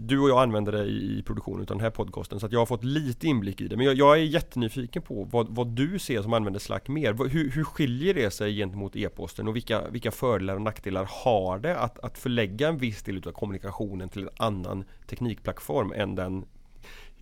du 0.00 0.18
och 0.18 0.28
jag 0.28 0.42
använder 0.42 0.72
det 0.72 0.84
i 0.84 1.22
produktionen 1.26 1.60
av 1.60 1.66
den 1.66 1.80
här 1.80 1.90
podcasten 1.90 2.40
så 2.40 2.46
att 2.46 2.52
jag 2.52 2.58
har 2.58 2.66
fått 2.66 2.84
lite 2.84 3.26
inblick 3.26 3.60
i 3.60 3.68
det. 3.68 3.76
Men 3.76 3.86
jag, 3.86 3.94
jag 3.94 4.18
är 4.18 4.22
jättenyfiken 4.22 5.02
på 5.02 5.24
vad, 5.24 5.48
vad, 5.48 5.66
du 5.66 5.98
ser 5.98 6.22
som 6.22 6.32
använder 6.32 6.60
Slack 6.60 6.88
mer. 6.88 7.28
Hur, 7.28 7.50
hur 7.50 7.64
skiljer 7.64 8.14
det 8.14 8.30
sig 8.30 8.56
gentemot 8.56 8.96
e-posten 8.96 9.48
och 9.48 9.56
vilka, 9.56 9.88
vilka 9.88 10.10
fördelar 10.10 10.54
och 10.54 10.62
nackdelar 10.62 11.08
har 11.24 11.58
det 11.58 11.78
att, 11.78 11.98
att 11.98 12.18
förlägga 12.18 12.68
en 12.68 12.78
viss 12.78 13.02
del 13.02 13.22
av 13.28 13.32
kommunikationen 13.32 14.08
till 14.08 14.22
en 14.22 14.28
annan 14.36 14.84
teknikplattform 15.06 15.92
än 15.92 16.14
den 16.14 16.44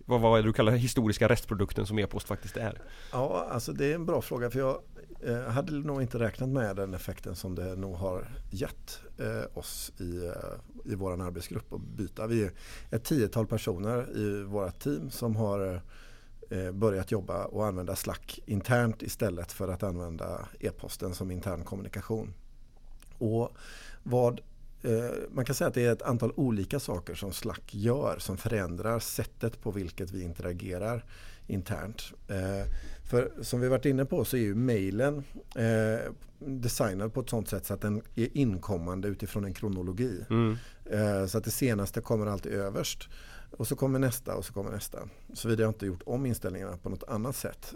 vad, 0.05 0.21
vad 0.21 0.39
är 0.39 0.43
det 0.43 0.49
du 0.49 0.53
kallar 0.53 0.71
historiska 0.71 1.29
restprodukten 1.29 1.85
som 1.85 1.99
e-post 1.99 2.27
faktiskt 2.27 2.57
är? 2.57 2.81
Ja, 3.11 3.47
alltså 3.51 3.71
det 3.71 3.85
är 3.85 3.95
en 3.95 4.05
bra 4.05 4.21
fråga 4.21 4.49
för 4.49 4.59
jag 4.59 4.79
jag 5.25 5.51
hade 5.51 5.71
nog 5.71 6.01
inte 6.01 6.19
räknat 6.19 6.49
med 6.49 6.75
den 6.75 6.93
effekten 6.93 7.35
som 7.35 7.55
det 7.55 7.75
nog 7.75 7.95
har 7.95 8.27
gett 8.49 8.99
eh, 9.17 9.57
oss 9.57 9.91
i, 9.99 10.25
eh, 10.25 10.91
i 10.91 10.95
vår 10.95 11.21
arbetsgrupp 11.21 11.73
att 11.73 11.81
byta. 11.81 12.27
Vi 12.27 12.43
är 12.43 12.51
ett 12.91 13.03
tiotal 13.03 13.47
personer 13.47 14.17
i 14.17 14.43
vårt 14.43 14.79
team 14.79 15.09
som 15.09 15.35
har 15.35 15.81
börjat 16.73 17.11
jobba 17.11 17.45
och 17.45 17.65
använda 17.65 17.95
Slack 17.95 18.39
internt 18.45 19.01
istället 19.01 19.51
för 19.51 19.67
att 19.67 19.83
använda 19.83 20.47
e-posten 20.59 21.15
som 21.15 21.31
intern 21.31 21.63
kommunikation. 21.63 22.33
Och 23.17 23.49
vad 24.03 24.41
man 25.29 25.45
kan 25.45 25.55
säga 25.55 25.67
att 25.67 25.73
det 25.73 25.85
är 25.85 25.91
ett 25.91 26.01
antal 26.01 26.31
olika 26.35 26.79
saker 26.79 27.15
som 27.15 27.33
Slack 27.33 27.75
gör 27.75 28.15
som 28.19 28.37
förändrar 28.37 28.99
sättet 28.99 29.61
på 29.61 29.71
vilket 29.71 30.11
vi 30.11 30.23
interagerar 30.23 31.05
internt. 31.47 32.13
Eh, 33.03 33.09
för 33.09 33.31
som 33.41 33.61
vi 33.61 33.67
varit 33.67 33.85
inne 33.85 34.05
på 34.05 34.25
så 34.25 34.37
är 34.37 34.41
ju 34.41 34.55
mejlen 34.55 35.23
eh, 35.55 36.11
designad 36.39 37.13
på 37.13 37.21
ett 37.21 37.29
sånt 37.29 37.49
sätt 37.49 37.65
så 37.65 37.73
att 37.73 37.81
den 37.81 38.01
är 38.15 38.37
inkommande 38.37 39.07
utifrån 39.07 39.45
en 39.45 39.53
kronologi. 39.53 40.25
Mm. 40.29 40.57
Så 41.27 41.37
att 41.37 41.43
det 41.43 41.51
senaste 41.51 42.01
kommer 42.01 42.25
alltid 42.25 42.51
överst. 42.51 43.09
Och 43.57 43.67
så 43.67 43.75
kommer 43.75 43.99
nästa 43.99 44.35
och 44.35 44.45
så 44.45 44.53
kommer 44.53 44.71
nästa. 44.71 44.99
Såvida 45.33 45.63
jag 45.63 45.69
inte 45.69 45.85
gjort 45.85 46.01
om 46.05 46.25
inställningarna 46.25 46.77
på 46.77 46.89
något 46.89 47.03
annat 47.03 47.35
sätt 47.35 47.75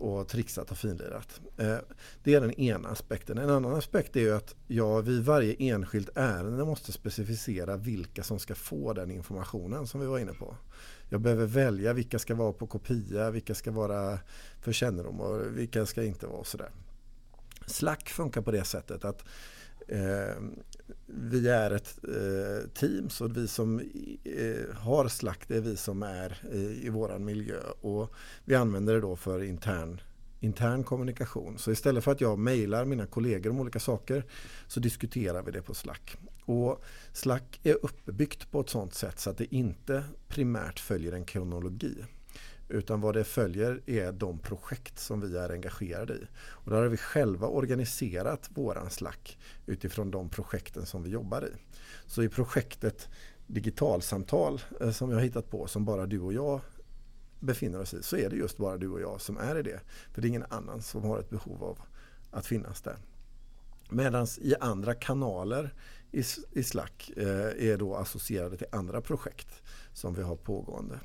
och 0.00 0.28
trixat 0.28 0.70
och 0.70 0.78
finlirat. 0.78 1.40
Eh, 1.56 1.76
det 2.22 2.34
är 2.34 2.40
den 2.40 2.60
ena 2.60 2.88
aspekten. 2.88 3.38
En 3.38 3.50
annan 3.50 3.74
aspekt 3.74 4.16
är 4.16 4.32
att 4.32 4.54
jag 4.66 5.02
vid 5.02 5.24
varje 5.24 5.54
enskilt 5.58 6.10
ärende 6.14 6.64
måste 6.64 6.92
specificera 6.92 7.76
vilka 7.76 8.22
som 8.22 8.38
ska 8.38 8.54
få 8.54 8.92
den 8.92 9.10
informationen 9.10 9.86
som 9.86 10.00
vi 10.00 10.06
var 10.06 10.18
inne 10.18 10.32
på. 10.32 10.56
Jag 11.12 11.20
behöver 11.20 11.46
välja 11.46 11.92
vilka 11.92 12.18
ska 12.18 12.34
vara 12.34 12.52
på 12.52 12.66
kopia, 12.66 13.30
vilka 13.30 13.54
ska 13.54 13.70
vara 13.70 14.18
för 14.60 14.72
kännedom 14.72 15.20
och 15.20 15.58
vilka 15.58 15.86
ska 15.86 16.02
inte 16.02 16.26
vara 16.26 16.44
sådär. 16.44 16.70
Slack 17.66 18.08
funkar 18.08 18.42
på 18.42 18.50
det 18.50 18.64
sättet 18.64 19.04
att 19.04 19.24
eh, 19.88 20.42
vi 21.06 21.48
är 21.48 21.70
ett 21.70 21.98
eh, 22.04 22.68
team 22.70 23.10
så 23.10 23.28
vi 23.28 23.48
som 23.48 23.80
eh, 24.24 24.76
har 24.76 25.08
Slack 25.08 25.48
det 25.48 25.56
är 25.56 25.60
vi 25.60 25.76
som 25.76 26.02
är 26.02 26.42
i, 26.52 26.86
i 26.86 26.88
våran 26.88 27.24
miljö 27.24 27.60
och 27.80 28.14
vi 28.44 28.54
använder 28.54 28.94
det 28.94 29.00
då 29.00 29.16
för 29.16 29.42
intern, 29.42 30.00
intern 30.40 30.84
kommunikation. 30.84 31.58
Så 31.58 31.70
istället 31.70 32.04
för 32.04 32.12
att 32.12 32.20
jag 32.20 32.38
mejlar 32.38 32.84
mina 32.84 33.06
kollegor 33.06 33.50
om 33.50 33.60
olika 33.60 33.80
saker 33.80 34.24
så 34.68 34.80
diskuterar 34.80 35.42
vi 35.42 35.52
det 35.52 35.62
på 35.62 35.74
Slack. 35.74 36.16
Och 36.44 36.82
Slack 37.12 37.60
är 37.62 37.78
uppbyggt 37.82 38.50
på 38.50 38.60
ett 38.60 38.68
sådant 38.68 38.94
sätt 38.94 39.18
så 39.18 39.30
att 39.30 39.38
det 39.38 39.54
inte 39.54 40.04
primärt 40.28 40.80
följer 40.80 41.12
en 41.12 41.24
kronologi. 41.24 42.04
Utan 42.68 43.00
vad 43.00 43.14
det 43.14 43.24
följer 43.24 43.82
är 43.86 44.12
de 44.12 44.38
projekt 44.38 44.98
som 44.98 45.20
vi 45.20 45.36
är 45.36 45.50
engagerade 45.50 46.14
i. 46.14 46.26
Och 46.36 46.70
där 46.70 46.82
har 46.82 46.88
vi 46.88 46.96
själva 46.96 47.46
organiserat 47.46 48.50
våran 48.54 48.90
Slack 48.90 49.38
utifrån 49.66 50.10
de 50.10 50.28
projekten 50.28 50.86
som 50.86 51.02
vi 51.02 51.10
jobbar 51.10 51.46
i. 51.46 51.52
Så 52.06 52.22
i 52.22 52.28
projektet 52.28 53.08
Digitalsamtal 53.46 54.60
eh, 54.80 54.90
som 54.90 55.10
jag 55.10 55.16
har 55.16 55.22
hittat 55.22 55.50
på 55.50 55.66
som 55.66 55.84
bara 55.84 56.06
du 56.06 56.20
och 56.20 56.32
jag 56.32 56.60
befinner 57.40 57.80
oss 57.80 57.94
i 57.94 58.02
så 58.02 58.16
är 58.16 58.30
det 58.30 58.36
just 58.36 58.56
bara 58.56 58.76
du 58.76 58.88
och 58.88 59.00
jag 59.00 59.20
som 59.20 59.36
är 59.36 59.58
i 59.58 59.62
det. 59.62 59.80
För 60.12 60.22
det 60.22 60.26
är 60.26 60.28
ingen 60.28 60.46
annan 60.48 60.82
som 60.82 61.02
har 61.02 61.18
ett 61.18 61.30
behov 61.30 61.64
av 61.64 61.78
att 62.30 62.46
finnas 62.46 62.82
där. 62.82 62.96
Medan 63.90 64.26
i 64.40 64.54
andra 64.60 64.94
kanaler 64.94 65.74
i, 66.12 66.62
Slack 66.62 67.10
eh, 67.16 67.70
är 67.70 67.76
då 67.76 67.94
associerade 67.96 68.56
till 68.56 68.66
andra 68.72 69.00
projekt 69.00 69.62
som 69.92 70.14
vi 70.14 70.22
har 70.22 70.36
pågående. 70.36 71.00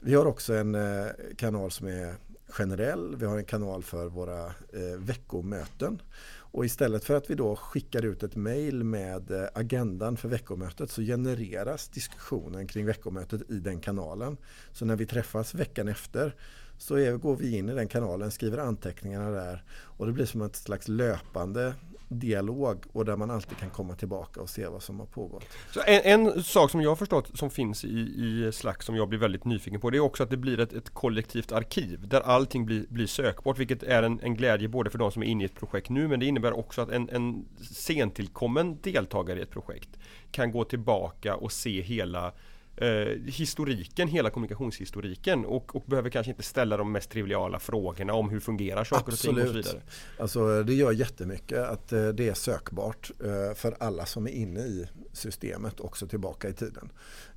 Vi 0.00 0.14
har 0.14 0.26
också 0.26 0.54
en 0.54 0.74
eh, 0.74 1.06
kanal 1.36 1.70
som 1.70 1.86
är 1.86 2.14
generell. 2.48 3.16
Vi 3.16 3.26
har 3.26 3.38
en 3.38 3.44
kanal 3.44 3.82
för 3.82 4.06
våra 4.06 4.46
eh, 4.46 4.98
veckomöten. 4.98 6.02
Och 6.36 6.64
istället 6.64 7.04
för 7.04 7.14
att 7.14 7.30
vi 7.30 7.34
då 7.34 7.56
skickar 7.56 8.04
ut 8.04 8.22
ett 8.22 8.36
mail 8.36 8.84
med 8.84 9.30
eh, 9.30 9.48
agendan 9.54 10.16
för 10.16 10.28
veckomötet 10.28 10.90
så 10.90 11.02
genereras 11.02 11.88
diskussionen 11.88 12.66
kring 12.66 12.86
veckomötet 12.86 13.50
i 13.50 13.58
den 13.58 13.80
kanalen. 13.80 14.36
Så 14.72 14.84
när 14.84 14.96
vi 14.96 15.06
träffas 15.06 15.54
veckan 15.54 15.88
efter 15.88 16.36
så 16.78 16.96
är, 16.96 17.16
går 17.16 17.36
vi 17.36 17.56
in 17.56 17.68
i 17.68 17.74
den 17.74 17.88
kanalen, 17.88 18.30
skriver 18.30 18.58
anteckningarna 18.58 19.30
där 19.30 19.64
och 19.70 20.06
det 20.06 20.12
blir 20.12 20.26
som 20.26 20.42
ett 20.42 20.56
slags 20.56 20.88
löpande 20.88 21.74
dialog 22.18 22.84
och 22.92 23.04
där 23.04 23.16
man 23.16 23.30
alltid 23.30 23.58
kan 23.58 23.70
komma 23.70 23.94
tillbaka 23.94 24.40
och 24.40 24.50
se 24.50 24.66
vad 24.66 24.82
som 24.82 25.00
har 25.00 25.06
pågått. 25.06 25.44
Så 25.70 25.80
en, 25.86 26.26
en 26.26 26.42
sak 26.42 26.70
som 26.70 26.80
jag 26.80 26.90
har 26.90 26.96
förstått 26.96 27.38
som 27.38 27.50
finns 27.50 27.84
i, 27.84 27.88
i 27.88 28.50
Slack 28.52 28.82
som 28.82 28.96
jag 28.96 29.08
blir 29.08 29.18
väldigt 29.18 29.44
nyfiken 29.44 29.80
på 29.80 29.90
det 29.90 29.96
är 29.96 30.00
också 30.00 30.22
att 30.22 30.30
det 30.30 30.36
blir 30.36 30.60
ett, 30.60 30.72
ett 30.72 30.90
kollektivt 30.90 31.52
arkiv 31.52 32.08
där 32.08 32.20
allting 32.20 32.66
blir, 32.66 32.86
blir 32.88 33.06
sökbart 33.06 33.58
vilket 33.58 33.82
är 33.82 34.02
en, 34.02 34.20
en, 34.20 34.36
glädje 34.36 34.68
både 34.68 34.90
för 34.90 34.98
de 34.98 35.12
som 35.12 35.22
är 35.22 35.26
inne 35.26 35.42
i 35.42 35.46
ett 35.46 35.54
projekt 35.54 35.88
nu 35.90 36.08
men 36.08 36.20
det 36.20 36.26
innebär 36.26 36.52
också 36.52 36.82
att 36.82 36.90
en, 36.90 37.08
en 37.08 37.44
sentillkommen 37.72 38.78
deltagare 38.82 39.38
i 39.38 39.42
ett 39.42 39.50
projekt 39.50 39.90
kan 40.30 40.52
gå 40.52 40.64
tillbaka 40.64 41.36
och 41.36 41.52
se 41.52 41.80
hela 41.80 42.32
eh, 42.76 42.88
historiken, 43.26 44.08
hela 44.08 44.30
kommunikationshistoriken 44.30 45.44
och, 45.44 45.76
och, 45.76 45.82
behöver 45.86 46.10
kanske 46.10 46.30
inte 46.30 46.42
ställa 46.42 46.76
de 46.76 46.92
mest 46.92 47.10
triviala 47.10 47.58
frågorna 47.58 48.12
om 48.12 48.30
hur 48.30 48.40
fungerar 48.40 48.84
saker 48.84 49.12
Absolut. 49.12 49.46
och 49.46 49.52
ting 49.52 49.58
och 49.58 49.64
så 49.64 49.70
vidare. 49.70 49.82
Alltså, 50.18 50.62
det 50.62 50.74
gör 50.74 50.92
jättemycket 50.92 51.58
att 51.58 51.92
eh, 51.92 52.08
det 52.08 52.28
är 52.28 52.34
sökbart 52.34 53.10
eh, 53.24 53.54
för 53.54 53.76
alla 53.80 54.06
som 54.06 54.26
är 54.26 54.30
inne 54.30 54.60
i 54.60 54.86
systemet 55.12 55.80
också 55.80 56.06
tillbaka 56.06 56.48
i 56.48 56.52
tiden. 56.52 56.92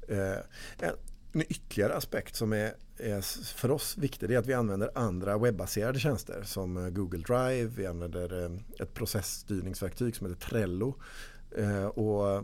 Eh, 0.07 0.87
en 1.31 1.43
ytterligare 1.49 1.95
aspekt 1.95 2.35
som 2.35 2.53
är, 2.53 2.73
är, 2.97 3.21
för 3.55 3.71
oss 3.71 3.97
viktig 3.97 4.31
är 4.31 4.37
att 4.37 4.47
vi 4.47 4.53
använder 4.53 4.91
andra 4.95 5.37
webbaserade 5.37 5.99
tjänster 5.99 6.43
som 6.43 6.77
eh, 6.77 6.89
Google 6.89 7.23
Drive, 7.27 7.71
vi 7.75 7.85
använder 7.85 8.43
eh, 8.43 8.51
ett 8.79 8.93
processstyrningsverktyg 8.93 10.15
som 10.15 10.27
heter 10.27 10.49
Trello 10.49 10.95
och 11.93 12.43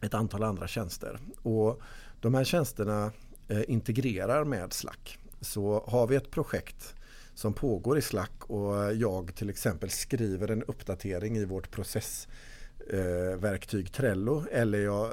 ett 0.00 0.14
antal 0.14 0.42
andra 0.42 0.68
tjänster. 0.68 1.18
Och 1.42 1.80
de 2.20 2.34
här 2.34 2.44
tjänsterna 2.44 3.12
eh, 3.48 3.70
integrerar 3.70 4.44
med 4.44 4.72
Slack. 4.72 5.18
Så 5.40 5.84
har 5.86 6.06
vi 6.06 6.16
ett 6.16 6.30
projekt 6.30 6.94
som 7.34 7.52
pågår 7.52 7.98
i 7.98 8.02
Slack 8.02 8.44
och 8.44 8.94
jag 8.94 9.34
till 9.34 9.50
exempel 9.50 9.90
skriver 9.90 10.50
en 10.50 10.62
uppdatering 10.62 11.36
i 11.36 11.44
vårt 11.44 11.70
processverktyg 11.70 13.86
eh, 13.86 13.90
Trello 13.90 14.44
eller 14.50 14.78
jag 14.78 15.06
eh, 15.06 15.12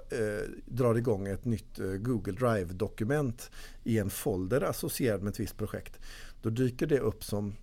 drar 0.65 0.95
igång 0.95 1.28
ett 1.28 1.45
nytt 1.45 1.78
Google 2.00 2.34
Drive-dokument 2.34 3.52
i 3.84 4.00
en 4.00 4.10
folder 4.10 4.62
associerad 4.62 5.21
med 5.21 5.32
ett 5.32 5.39
visst 5.39 5.58
projekt. 5.58 6.00
Då 6.41 6.50
dyker 6.50 6.88
det 6.88 7.00
upp 7.00 7.23
som 7.23 7.54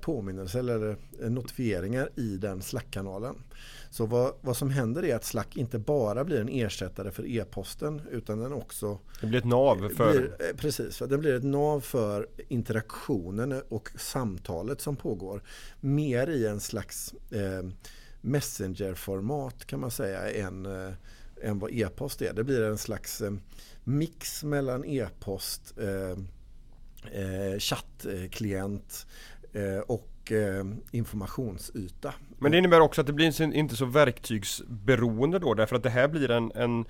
påminnelser 0.00 0.58
eller 0.58 0.96
notifieringar 1.28 2.10
i 2.16 2.36
den 2.36 2.62
Slack-kanalen. 2.62 3.34
Så 3.90 4.06
vad, 4.06 4.34
vad 4.40 4.56
som 4.56 4.70
händer 4.70 5.04
är 5.04 5.16
att 5.16 5.24
Slack 5.24 5.56
inte 5.56 5.78
bara 5.78 6.24
blir 6.24 6.40
en 6.40 6.48
ersättare 6.48 7.10
för 7.10 7.26
e-posten 7.26 8.02
utan 8.10 8.38
den 8.38 8.52
också 8.52 8.98
Det 9.20 9.26
blir 9.26 9.38
ett 9.38 9.44
nav 9.44 9.88
för 9.96 10.12
blir, 10.12 10.36
eh, 10.38 10.56
Precis, 10.56 10.98
den 10.98 11.20
blir 11.20 11.34
ett 11.34 11.44
nav 11.44 11.80
för 11.80 12.28
interaktionen 12.48 13.62
och 13.68 13.90
samtalet 13.96 14.80
som 14.80 14.96
pågår. 14.96 15.42
Mer 15.80 16.30
i 16.30 16.46
en 16.46 16.60
slags 16.60 17.14
eh, 17.30 17.70
messengerformat 18.20 19.66
kan 19.66 19.80
man 19.80 19.90
säga 19.90 20.30
än, 20.30 20.66
eh, 20.66 20.92
än 21.42 21.58
vad 21.58 21.70
e-post 21.70 22.22
är. 22.22 22.32
Det 22.32 22.44
blir 22.44 22.62
en 22.62 22.78
slags 22.78 23.20
eh, 23.20 23.32
mix 23.84 24.44
mellan 24.44 24.84
e-post, 24.84 25.74
eh, 25.78 26.18
eh 27.20 27.58
chattklient 27.58 29.06
Eh, 29.52 29.78
och 29.86 30.32
eh, 30.32 30.64
informationsyta. 30.90 32.14
Men 32.38 32.52
det 32.52 32.58
innebär 32.58 32.80
också 32.80 33.00
att 33.00 33.06
det 33.06 33.12
blir 33.12 33.54
inte 33.54 33.76
så 33.76 33.84
verktygsberoende 33.84 35.38
då 35.38 35.54
därför 35.54 35.76
att 35.76 35.82
det 35.82 35.90
här 35.90 36.08
blir 36.08 36.30
en, 36.30 36.52
en 36.54 36.84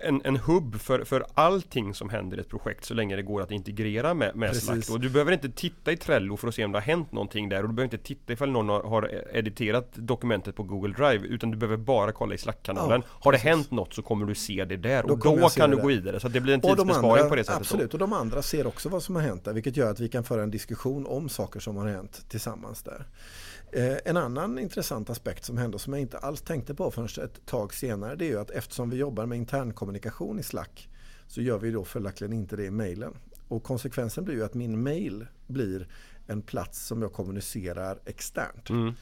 en, 0.00 0.20
en 0.24 0.36
hubb 0.36 0.80
för, 0.80 1.04
för 1.04 1.26
allting 1.34 1.94
som 1.94 2.08
händer 2.08 2.36
i 2.36 2.40
ett 2.40 2.48
projekt 2.48 2.84
så 2.84 2.94
länge 2.94 3.16
det 3.16 3.22
går 3.22 3.42
att 3.42 3.50
integrera 3.50 4.14
med, 4.14 4.36
med 4.36 4.56
Slack. 4.56 4.90
Och 4.90 5.00
du 5.00 5.10
behöver 5.10 5.32
inte 5.32 5.48
titta 5.48 5.92
i 5.92 5.96
Trello 5.96 6.36
för 6.36 6.48
att 6.48 6.54
se 6.54 6.64
om 6.64 6.72
det 6.72 6.78
har 6.78 6.82
hänt 6.82 7.12
någonting 7.12 7.48
där 7.48 7.62
och 7.62 7.68
du 7.68 7.74
behöver 7.74 7.94
inte 7.94 8.06
titta 8.06 8.32
ifall 8.32 8.50
någon 8.50 8.68
har, 8.68 8.82
har 8.82 9.10
editerat 9.32 9.88
dokumentet 9.94 10.56
på 10.56 10.62
Google 10.62 10.94
Drive 10.94 11.26
utan 11.26 11.50
du 11.50 11.56
behöver 11.56 11.76
bara 11.76 12.12
kolla 12.12 12.34
i 12.34 12.38
Slack-kanalen. 12.38 13.02
Ja, 13.06 13.18
har 13.20 13.32
det 13.32 13.38
hänt 13.38 13.70
något 13.70 13.94
så 13.94 14.02
kommer 14.02 14.26
du 14.26 14.34
se 14.34 14.64
det 14.64 14.76
där 14.76 15.02
och 15.02 15.18
då, 15.18 15.36
då 15.36 15.48
kan 15.48 15.70
du 15.70 15.76
gå 15.76 15.86
vidare. 15.86 16.20
Så 16.20 16.28
det 16.28 16.40
blir 16.40 16.54
en 16.54 16.60
tidsbesparing 16.60 17.04
andra, 17.04 17.28
på 17.28 17.36
det 17.36 17.44
sättet. 17.44 17.60
Absolut, 17.60 17.92
och 17.92 17.98
de 17.98 18.12
andra 18.12 18.42
ser 18.42 18.66
också 18.66 18.88
vad 18.88 19.02
som 19.02 19.16
har 19.16 19.22
hänt 19.22 19.44
där 19.44 19.52
vilket 19.52 19.76
gör 19.76 19.90
att 19.90 20.00
vi 20.00 20.08
kan 20.08 20.24
föra 20.24 20.42
en 20.42 20.50
diskussion 20.50 21.06
om 21.06 21.28
saker 21.28 21.60
som 21.60 21.76
har 21.76 21.88
hänt 21.88 22.24
tillsammans 22.28 22.82
där. 22.82 23.06
Eh, 23.72 23.96
en 24.04 24.16
annan 24.16 24.58
intressant 24.58 25.10
aspekt 25.10 25.44
som 25.44 25.58
hände 25.58 25.78
som 25.78 25.92
jag 25.92 26.02
inte 26.02 26.18
alls 26.18 26.42
tänkte 26.42 26.74
på 26.74 26.90
förrän 26.90 27.24
ett 27.24 27.46
tag 27.46 27.74
senare 27.74 28.16
det 28.16 28.24
är 28.24 28.28
ju 28.28 28.40
att 28.40 28.50
eftersom 28.50 28.90
vi 28.90 28.96
jobbar 28.96 29.26
med 29.26 29.38
internkommunikation 29.38 30.38
i 30.38 30.42
Slack 30.42 30.88
så 31.26 31.42
gör 31.42 31.58
vi 31.58 31.70
då 31.70 31.84
följaktligen 31.84 32.32
inte 32.32 32.56
det 32.56 32.64
i 32.64 32.70
mejlen. 32.70 33.14
Och 33.48 33.62
konsekvensen 33.62 34.24
blir 34.24 34.34
ju 34.34 34.44
att 34.44 34.54
min 34.54 34.82
mail 34.82 35.26
blir 35.46 35.88
en 36.26 36.42
plats 36.42 36.86
som 36.86 37.02
jag 37.02 37.12
kommunicerar 37.12 37.98
externt. 38.04 38.70
Mm. 38.70 38.94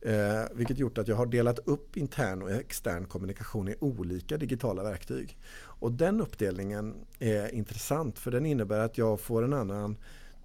Eh, 0.00 0.44
vilket 0.54 0.78
gjort 0.78 0.98
att 0.98 1.08
jag 1.08 1.16
har 1.16 1.26
delat 1.26 1.58
upp 1.58 1.96
intern 1.96 2.42
och 2.42 2.50
extern 2.50 3.06
kommunikation 3.06 3.68
i 3.68 3.76
olika 3.80 4.36
digitala 4.36 4.82
verktyg. 4.82 5.38
Och 5.58 5.92
den 5.92 6.20
uppdelningen 6.20 6.94
är 7.18 7.54
intressant 7.54 8.18
för 8.18 8.30
den 8.30 8.46
innebär 8.46 8.78
att 8.78 8.98
jag 8.98 9.20
får 9.20 9.44
en 9.44 9.52
annan 9.52 9.96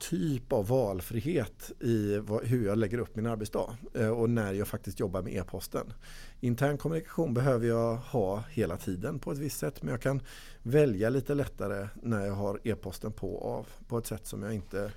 typ 0.09 0.53
av 0.53 0.67
valfrihet 0.67 1.71
i 1.79 2.17
vad, 2.17 2.45
hur 2.45 2.65
jag 2.65 2.77
lägger 2.77 2.97
upp 2.97 3.15
min 3.15 3.25
arbetsdag 3.25 3.77
eh, 3.93 4.09
och 4.09 4.29
när 4.29 4.53
jag 4.53 4.67
faktiskt 4.67 4.99
jobbar 4.99 5.21
med 5.21 5.33
e-posten. 5.33 5.93
Intern 6.39 6.77
kommunikation 6.77 7.33
behöver 7.33 7.67
jag 7.67 7.95
ha 7.95 8.43
hela 8.49 8.77
tiden 8.77 9.19
på 9.19 9.31
ett 9.31 9.37
visst 9.37 9.59
sätt 9.59 9.83
men 9.83 9.91
jag 9.91 10.01
kan 10.01 10.21
välja 10.63 11.09
lite 11.09 11.33
lättare 11.33 11.87
när 12.03 12.25
jag 12.25 12.33
har 12.33 12.59
e-posten 12.63 13.11
på 13.11 13.33
och 13.33 13.57
av 13.57 13.67
på 13.87 13.97
ett 13.97 14.07
sätt 14.07 14.27
som 14.27 14.43
jag 14.43 14.53
inte 14.53 14.91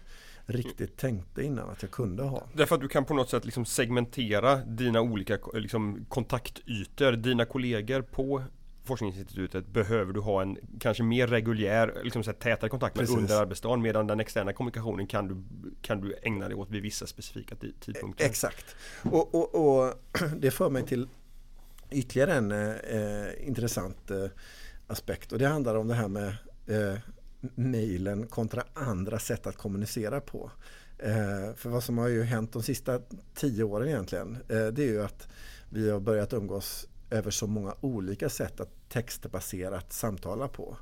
riktigt 0.47 0.97
tänkte 0.97 1.43
innan 1.43 1.71
att 1.71 1.83
jag 1.83 1.91
kunde 1.91 2.23
ha. 2.23 2.43
Därför 2.53 2.75
att 2.75 2.81
du 2.81 2.89
kan 2.89 3.05
på 3.05 3.15
något 3.15 3.31
sätt 3.31 3.45
liksom 3.45 3.65
segmentera 3.65 4.57
dina 4.57 5.01
olika 5.01 5.35
eh, 5.35 5.41
liksom, 5.55 6.07
kontaktytor, 6.09 7.13
dina 7.13 7.45
kollegor 7.45 8.03
på 8.03 8.43
forskningsinstitutet 8.85 9.67
behöver 9.67 10.13
du 10.13 10.21
ha 10.21 10.43
en 10.43 10.59
kanske 10.81 11.03
mer 11.03 11.27
reguljär, 11.27 12.01
liksom 12.05 12.25
så 12.25 12.31
här, 12.31 12.39
tätare 12.39 12.71
kontakt 12.71 12.97
med 12.97 13.03
Precis. 13.07 13.19
under 13.19 13.41
arbetsdagen 13.41 13.83
medan 13.83 14.07
den 14.07 14.21
externa 14.21 14.53
kommunikationen 14.53 15.07
kan 15.07 15.29
du, 15.29 15.43
kan 15.83 16.01
du 16.01 16.15
ägna 16.23 16.49
dig 16.49 16.57
åt 16.57 16.71
vid 16.71 16.83
vissa 16.83 17.07
specifika 17.07 17.57
tidpunkter. 17.81 18.25
Exakt. 18.25 18.77
Och, 19.03 19.35
och, 19.35 19.55
och 19.55 19.95
det 20.37 20.51
för 20.51 20.71
mig 20.71 20.87
till 20.87 21.09
ytterligare 21.91 22.33
en 22.33 22.53
eh, 22.53 23.49
intressant 23.49 24.11
eh, 24.11 24.27
aspekt 24.87 25.33
och 25.33 25.39
det 25.39 25.47
handlar 25.47 25.75
om 25.75 25.89
det 25.89 25.95
här 25.95 26.09
med 26.09 26.37
eh, 26.67 26.99
mejlen 27.55 28.27
kontra 28.27 28.63
andra 28.75 29.19
sätt 29.19 29.47
att 29.47 29.57
kommunicera 29.57 30.21
på. 30.21 30.51
Eh, 30.99 31.55
för 31.57 31.69
vad 31.69 31.85
som 31.85 31.99
har 31.99 32.09
ju 32.09 32.23
hänt 32.23 32.53
de 32.53 32.63
sista 32.63 33.01
tio 33.35 33.65
åren 33.65 33.89
egentligen 33.89 34.35
eh, 34.49 34.67
det 34.67 34.83
är 34.83 34.89
ju 34.89 35.05
att 35.05 35.29
vi 35.69 35.91
har 35.91 36.01
börjat 36.01 36.33
umgås 36.33 36.89
över 37.11 37.31
så 37.31 37.47
många 37.47 37.75
olika 37.81 38.29
sätt 38.29 38.61
att 38.61 38.89
textbaserat 38.89 39.93
samtala 39.93 40.49
på. 40.49 40.77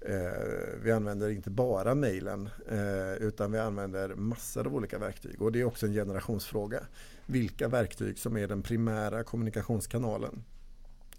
Eh, 0.00 0.78
vi 0.82 0.92
använder 0.92 1.30
inte 1.30 1.50
bara 1.50 1.94
mejlen 1.94 2.48
eh, 2.70 3.14
utan 3.14 3.52
vi 3.52 3.58
använder 3.58 4.14
massor 4.14 4.66
av 4.66 4.74
olika 4.74 4.98
verktyg 4.98 5.42
och 5.42 5.52
det 5.52 5.60
är 5.60 5.64
också 5.64 5.86
en 5.86 5.92
generationsfråga. 5.92 6.80
Vilka 7.26 7.68
verktyg 7.68 8.18
som 8.18 8.36
är 8.36 8.48
den 8.48 8.62
primära 8.62 9.24
kommunikationskanalen. 9.24 10.44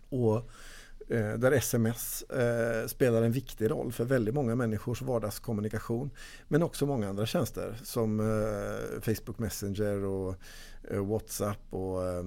Och 0.10 0.36
eh, 1.10 1.34
där 1.34 1.52
sms 1.52 2.22
eh, 2.22 2.88
spelar 2.88 3.22
en 3.22 3.32
viktig 3.32 3.72
roll 3.72 3.92
för 3.92 4.06
väldigt 4.06 4.36
många 4.36 4.56
människors 4.56 5.02
vardagskommunikation. 5.02 6.10
Men 6.48 6.64
också 6.64 6.86
många 6.86 7.10
andra 7.10 7.26
tjänster 7.26 7.78
som 7.84 8.20
eh, 8.20 9.02
Facebook 9.02 9.40
Messenger 9.40 10.04
och 10.04 10.36
Eh, 10.92 11.06
Whatsapp 11.06 11.60
och 11.70 12.08
eh, 12.08 12.26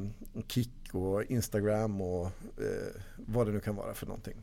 Kik 0.48 0.94
och 0.94 1.24
Instagram 1.24 2.00
och 2.00 2.26
eh, 2.56 3.00
vad 3.16 3.46
det 3.46 3.52
nu 3.52 3.60
kan 3.60 3.76
vara 3.76 3.94
för 3.94 4.06
någonting. 4.06 4.36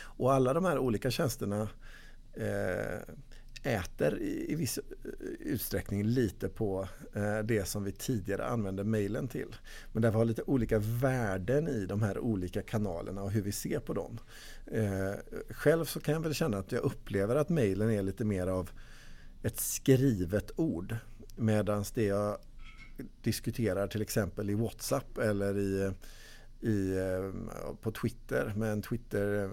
Och 0.00 0.32
alla 0.32 0.54
de 0.54 0.64
här 0.64 0.78
olika 0.78 1.10
tjänsterna 1.10 1.68
äter 3.62 4.18
i, 4.22 4.54
viss 4.54 4.78
utsträckning 5.40 6.04
lite 6.04 6.48
på 6.48 6.88
det 7.44 7.68
som 7.68 7.84
vi 7.84 7.92
tidigare 7.92 8.46
använde 8.46 8.84
mejlen 8.84 9.28
till. 9.28 9.56
Men 9.92 10.02
där 10.02 10.10
vi 10.10 10.16
har 10.16 10.24
lite 10.24 10.42
olika 10.42 10.78
värden 10.78 11.68
i 11.68 11.86
de 11.86 12.02
här 12.02 12.18
olika 12.18 12.62
kanalerna 12.62 13.22
och 13.22 13.30
hur 13.30 13.42
vi 13.42 13.52
ser 13.52 13.80
på 13.80 13.94
dem. 13.94 14.18
Själv 15.50 15.84
så 15.84 16.00
kan 16.00 16.14
jag 16.14 16.20
väl 16.20 16.34
känna 16.34 16.58
att 16.58 16.72
jag 16.72 16.82
upplever 16.82 17.36
att 17.36 17.48
mejlen 17.48 17.90
är 17.90 18.02
lite 18.02 18.24
mer 18.24 18.46
av 18.46 18.70
ett 19.42 19.60
skrivet 19.60 20.50
ord. 20.56 20.96
Medan 21.36 21.84
det 21.94 22.04
jag 22.04 22.38
diskuterar 23.22 23.86
till 23.86 24.02
exempel 24.02 24.50
i 24.50 24.54
WhatsApp 24.54 25.18
eller 25.18 25.58
i 25.58 25.92
i, 26.62 26.96
på 27.80 27.92
Twitter 27.92 28.52
med 28.56 28.72
en 28.72 28.82
Twitter 28.82 29.50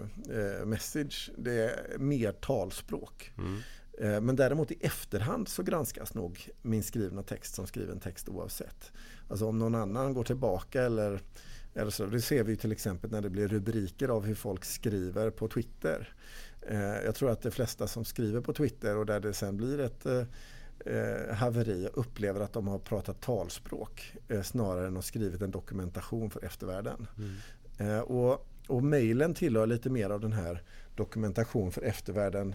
message. 0.64 1.30
Det 1.36 1.52
är 1.52 1.98
mer 1.98 2.32
talspråk. 2.32 3.32
Mm. 3.38 3.60
Eh, 4.00 4.20
men 4.20 4.36
däremot 4.36 4.70
i 4.70 4.76
efterhand 4.80 5.48
så 5.48 5.62
granskas 5.62 6.14
nog 6.14 6.48
min 6.62 6.82
skrivna 6.82 7.22
text 7.22 7.54
som 7.54 7.66
skriven 7.66 8.00
text 8.00 8.28
oavsett. 8.28 8.92
Alltså 9.28 9.46
om 9.46 9.58
någon 9.58 9.74
annan 9.74 10.14
går 10.14 10.24
tillbaka 10.24 10.82
eller, 10.82 11.20
eller 11.74 11.90
så. 11.90 12.06
Det 12.06 12.20
ser 12.20 12.44
vi 12.44 12.56
till 12.56 12.72
exempel 12.72 13.10
när 13.10 13.20
det 13.20 13.30
blir 13.30 13.48
rubriker 13.48 14.08
av 14.08 14.24
hur 14.24 14.34
folk 14.34 14.64
skriver 14.64 15.30
på 15.30 15.48
Twitter. 15.48 16.14
Eh, 16.62 17.04
jag 17.04 17.14
tror 17.14 17.30
att 17.30 17.42
de 17.42 17.50
flesta 17.50 17.86
som 17.86 18.04
skriver 18.04 18.40
på 18.40 18.52
Twitter 18.52 18.96
och 18.96 19.06
där 19.06 19.20
det 19.20 19.32
sen 19.32 19.56
blir 19.56 19.80
ett 19.80 20.06
eh, 20.86 21.34
haveri 21.34 21.88
upplever 21.94 22.40
att 22.40 22.52
de 22.52 22.68
har 22.68 22.78
pratat 22.78 23.20
talspråk 23.20 24.14
snarare 24.44 24.86
än 24.86 24.96
att 24.96 25.04
skrivit 25.04 25.42
en 25.42 25.50
dokumentation 25.50 26.30
för 26.30 26.44
eftervärlden. 26.44 27.06
Mm. 27.18 28.02
Och, 28.02 28.46
och 28.66 28.84
mejlen 28.84 29.34
tillhör 29.34 29.66
lite 29.66 29.90
mer 29.90 30.10
av 30.10 30.20
den 30.20 30.32
här 30.32 30.62
dokumentation 30.94 31.72
för 31.72 31.82
eftervärlden 31.82 32.54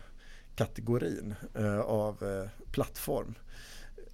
kategorin 0.55 1.35
eh, 1.53 1.79
av 1.79 2.23
eh, 2.23 2.49
plattform. 2.71 3.35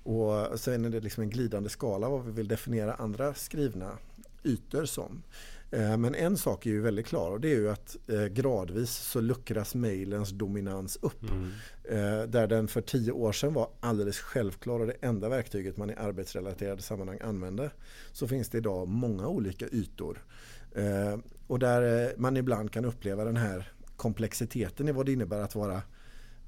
Och 0.03 0.59
sen 0.59 0.85
är 0.85 0.89
det 0.89 0.99
liksom 0.99 1.23
en 1.23 1.29
glidande 1.29 1.69
skala 1.69 2.09
vad 2.09 2.25
vi 2.25 2.31
vill 2.31 2.47
definiera 2.47 2.93
andra 2.93 3.33
skrivna 3.33 3.97
ytor 4.43 4.85
som. 4.85 5.23
Eh, 5.71 5.97
men 5.97 6.15
en 6.15 6.37
sak 6.37 6.65
är 6.65 6.69
ju 6.69 6.81
väldigt 6.81 7.05
klar 7.05 7.31
och 7.31 7.41
det 7.41 7.47
är 7.47 7.55
ju 7.55 7.69
att 7.69 7.97
gradvis 8.31 8.91
så 8.91 9.21
luckras 9.21 9.75
mejlens 9.75 10.29
dominans 10.29 10.97
upp. 11.01 11.23
Mm. 11.29 11.51
Där 12.31 12.47
den 12.47 12.67
för 12.67 12.81
tio 12.81 13.11
år 13.11 13.31
sedan 13.31 13.53
var 13.53 13.69
alldeles 13.79 14.19
självklar 14.19 14.79
och 14.79 14.87
det 14.87 14.95
enda 15.01 15.29
verktyget 15.29 15.77
man 15.77 15.89
i 15.89 15.93
arbetsrelaterade 15.93 16.81
sammanhang 16.81 17.19
använde. 17.21 17.71
Så 18.11 18.27
finns 18.27 18.49
det 18.49 18.57
idag 18.57 18.87
många 18.87 19.27
olika 19.27 19.65
ytor. 19.65 20.23
Och 21.47 21.59
där 21.59 22.13
man 22.17 22.37
ibland 22.37 22.71
kan 22.71 22.85
uppleva 22.85 23.23
den 23.23 23.37
här 23.37 23.71
komplexiteten 23.97 24.87
i 24.87 24.91
vad 24.91 25.05
det 25.05 25.13
innebär 25.13 25.41
att 25.41 25.55
vara 25.55 25.81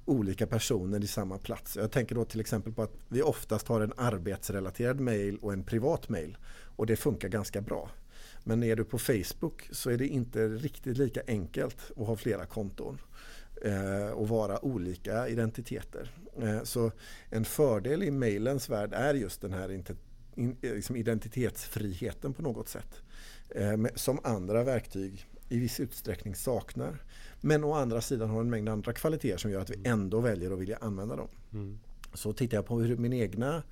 olika 0.05 0.47
personer 0.47 1.03
i 1.03 1.07
samma 1.07 1.37
plats. 1.37 1.75
Jag 1.75 1.91
tänker 1.91 2.15
då 2.15 2.25
till 2.25 2.39
exempel 2.39 2.73
på 2.73 2.83
att 2.83 2.93
vi 3.07 3.21
oftast 3.21 3.67
har 3.67 3.81
en 3.81 3.93
arbetsrelaterad 3.97 4.99
mail 4.99 5.37
och 5.37 5.53
en 5.53 5.63
privat 5.63 6.09
mail 6.09 6.37
och 6.75 6.85
det 6.85 6.95
funkar 6.95 7.29
ganska 7.29 7.61
bra. 7.61 7.89
Men 8.43 8.63
är 8.63 8.75
du 8.75 8.83
på 8.83 8.99
Facebook 8.99 9.69
så 9.71 9.89
är 9.89 9.97
det 9.97 10.07
inte 10.07 10.47
riktigt 10.47 10.97
lika 10.97 11.21
enkelt 11.27 11.91
att 11.97 12.07
ha 12.07 12.15
flera 12.15 12.45
konton 12.45 13.01
eh, 13.61 14.09
och 14.09 14.27
vara 14.27 14.65
olika 14.65 15.27
identiteter. 15.27 16.11
Eh, 16.41 16.63
så 16.63 16.91
en 17.29 17.45
fördel 17.45 18.03
i 18.03 18.11
mailens 18.11 18.69
värld 18.69 18.93
är 18.93 19.13
just 19.13 19.41
den 19.41 19.53
här 19.53 19.83
liksom 20.61 20.95
identitetsfriheten 20.95 22.33
på 22.33 22.41
något 22.41 22.69
sätt. 22.69 23.01
Eh, 23.49 23.77
som 23.95 24.19
andra 24.23 24.63
verktyg 24.63 25.27
i 25.49 25.59
viss 25.59 25.79
utsträckning 25.79 26.35
saknar. 26.35 27.03
Men 27.41 27.63
å 27.63 27.73
andra 27.73 28.01
sidan 28.01 28.29
har 28.29 28.41
en 28.41 28.49
mängd 28.49 28.69
andra 28.69 28.93
kvaliteter 28.93 29.37
som 29.37 29.51
gör 29.51 29.61
att 29.61 29.69
vi 29.69 29.75
mm. 29.75 29.91
ändå 29.91 30.19
väljer 30.19 30.51
att 30.51 30.59
vilja 30.59 30.77
använda 30.81 31.15
dem. 31.15 31.27
Mm. 31.53 31.79
Så 32.13 32.33
tittar 32.33 32.57
jag 32.57 32.65
på 32.65 32.79
hur 32.79 32.97
min 32.97 33.13
egna 33.13 33.63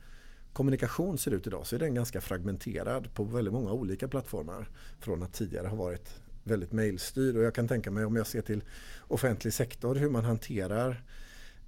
kommunikation 0.54 1.18
ser 1.18 1.32
ut 1.32 1.48
idag 1.48 1.68
så 1.68 1.76
är 1.76 1.80
den 1.80 1.96
ganska 1.96 2.22
fragmenterad 2.22 3.14
på 3.14 3.24
väldigt 3.24 3.54
många 3.54 3.72
olika 3.72 4.08
plattformar. 4.08 4.70
Från 5.00 5.24
att 5.24 5.34
tidigare 5.34 5.68
ha 5.68 5.76
varit 5.76 6.22
väldigt 6.44 6.72
mejlstyrd. 6.72 7.36
Och 7.36 7.44
jag 7.44 7.56
kan 7.56 7.68
tänka 7.68 7.92
mig 7.92 8.06
om 8.06 8.16
jag 8.16 8.28
ser 8.28 8.42
till 8.42 8.64
offentlig 9.08 9.54
sektor 9.54 9.96
hur 9.96 10.10
man 10.10 10.26
hanterar 10.26 11.04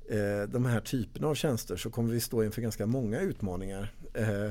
eh, 0.10 0.50
de 0.50 0.66
här 0.66 0.80
typerna 0.80 1.28
av 1.28 1.36
tjänster 1.36 1.78
så 1.78 1.90
kommer 1.90 2.14
vi 2.14 2.20
stå 2.20 2.44
inför 2.44 2.62
ganska 2.62 2.86
många 2.86 3.20
utmaningar 3.20 3.94
eh, 4.14 4.50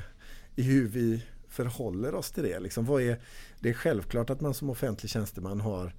i 0.57 0.63
hur 0.63 0.89
vi 0.89 1.25
förhåller 1.49 2.15
oss 2.15 2.31
till 2.31 2.43
det. 2.43 2.61
Liksom, 2.61 2.85
vad 2.85 3.03
är, 3.03 3.21
det 3.61 3.69
är 3.69 3.75
självklart 3.75 4.31
att 4.31 4.41
man 4.41 4.55
som 4.55 4.71
offentlig 4.71 5.11
tjänsteman 5.11 5.61
har 5.61 5.95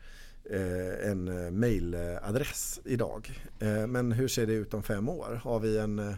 Eh, 0.49 1.09
en 1.09 1.23
mejladress 1.23 1.51
mailadress 1.53 2.79
idag. 2.85 3.43
Eh, 3.59 3.87
men 3.87 4.11
hur 4.11 4.27
ser 4.27 4.47
det 4.47 4.53
ut 4.53 4.73
om 4.73 4.83
fem 4.83 5.09
år? 5.09 5.41
Har 5.43 5.59
vi 5.59 5.77
en 5.77 5.99
eh, 5.99 6.13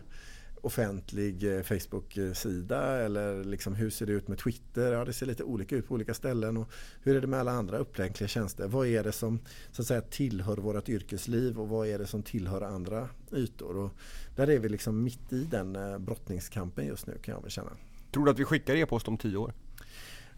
offentlig 0.66 1.66
Facebook-sida 1.66 2.98
eller 3.06 3.44
liksom 3.44 3.76
hur 3.76 3.90
ser 3.90 4.06
det 4.06 4.14
ut 4.14 4.28
med 4.28 4.38
Twitter? 4.38 4.94
Ja, 4.94 5.06
det 5.06 5.14
ser 5.14 5.26
lite 5.26 5.44
olika 5.44 5.76
ut 5.76 5.88
på 5.88 5.94
olika 5.94 6.14
ställen. 6.14 6.58
Och 6.58 6.70
hur 7.02 7.16
är 7.16 7.22
det 7.22 7.28
med 7.28 7.40
alla 7.40 7.52
andra 7.52 7.78
upplänkliga 7.78 8.28
tjänster? 8.28 8.68
Vad 8.68 8.88
är 8.88 9.04
det 9.04 9.12
som 9.12 9.40
så 9.72 9.82
att 9.82 9.88
säga, 9.88 10.02
tillhör 10.02 10.58
vårt 10.58 10.90
yrkesliv 10.90 11.60
och 11.60 11.70
vad 11.70 11.88
är 11.88 12.00
det 12.00 12.08
som 12.08 12.24
tillhör 12.24 12.62
andra 12.62 13.10
ytor? 13.32 13.78
Och 13.78 13.92
där 14.36 14.50
är 14.50 14.60
vi 14.60 14.70
liksom 14.70 15.04
mitt 15.04 15.34
i 15.34 15.44
den 15.44 15.78
brottningskampen 16.06 16.86
just 16.86 17.08
nu 17.08 17.18
kan 17.22 17.34
jag 17.34 17.42
väl 17.42 17.52
känna. 17.52 17.72
Tror 18.12 18.26
du 18.26 18.32
att 18.32 18.40
vi 18.40 18.46
skickar 18.46 18.76
e-post 18.76 19.08
om 19.08 19.18
tio 19.18 19.38
år? 19.38 19.54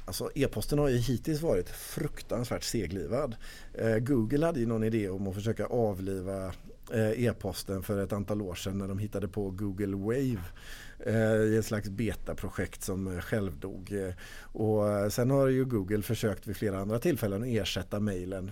Alltså 0.05 0.29
e-posten 0.35 0.79
har 0.79 0.89
ju 0.89 0.97
hittills 0.97 1.41
varit 1.41 1.69
fruktansvärt 1.69 2.63
seglivad. 2.63 3.35
Eh, 3.73 3.97
Google 3.97 4.45
hade 4.45 4.59
ju 4.59 4.65
någon 4.65 4.83
idé 4.83 5.09
om 5.09 5.27
att 5.27 5.35
försöka 5.35 5.65
avliva 5.65 6.45
eh, 6.45 6.51
Eh, 6.93 7.25
e-posten 7.25 7.83
för 7.83 8.03
ett 8.03 8.13
antal 8.13 8.41
år 8.41 8.55
sedan 8.55 8.77
när 8.77 8.87
de 8.87 8.99
hittade 8.99 9.27
på 9.27 9.51
Google 9.51 9.95
Wave 9.95 10.43
eh, 10.99 11.41
i 11.41 11.57
ett 11.57 11.65
slags 11.65 11.89
betaprojekt 11.89 12.83
som 12.83 13.21
självdog. 13.21 13.91
Eh, 13.91 14.13
och 14.41 15.13
sen 15.13 15.31
har 15.31 15.47
ju 15.47 15.65
Google 15.65 16.01
försökt 16.01 16.47
vid 16.47 16.57
flera 16.57 16.79
andra 16.79 16.99
tillfällen 16.99 17.41
att 17.41 17.47
ersätta 17.47 17.99
mejlen 17.99 18.51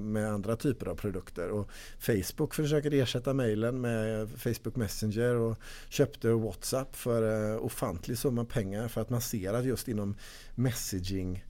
med 0.00 0.32
andra 0.32 0.56
typer 0.56 0.86
av 0.86 0.94
produkter. 0.94 1.48
Och 1.48 1.70
Facebook 1.98 2.54
försöker 2.54 2.94
ersätta 2.94 3.34
mejlen 3.34 3.80
med 3.80 4.30
Facebook 4.30 4.76
Messenger 4.76 5.34
och 5.34 5.58
köpte 5.88 6.28
WhatsApp 6.28 6.96
för 6.96 7.58
ofantlig 7.58 8.18
summa 8.18 8.44
pengar 8.44 8.88
för 8.88 9.00
att 9.00 9.10
man 9.10 9.20
ser 9.20 9.54
att 9.54 9.64
just 9.64 9.88
inom 9.88 10.14
messaging 10.54 11.44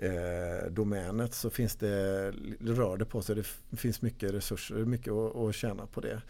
eh, 0.00 0.70
domänet 0.70 1.34
så 1.34 1.50
finns 1.50 1.76
det, 1.76 2.30
rör 2.60 2.96
det 2.96 3.04
på 3.04 3.22
sig. 3.22 3.44
Det 3.70 3.76
finns 3.76 4.02
mycket 4.02 4.34
resurser, 4.34 4.74
mycket 4.74 5.12
att, 5.12 5.36
att 5.36 5.54
tjäna 5.54 5.86
på 5.86 6.00
det. 6.00 6.22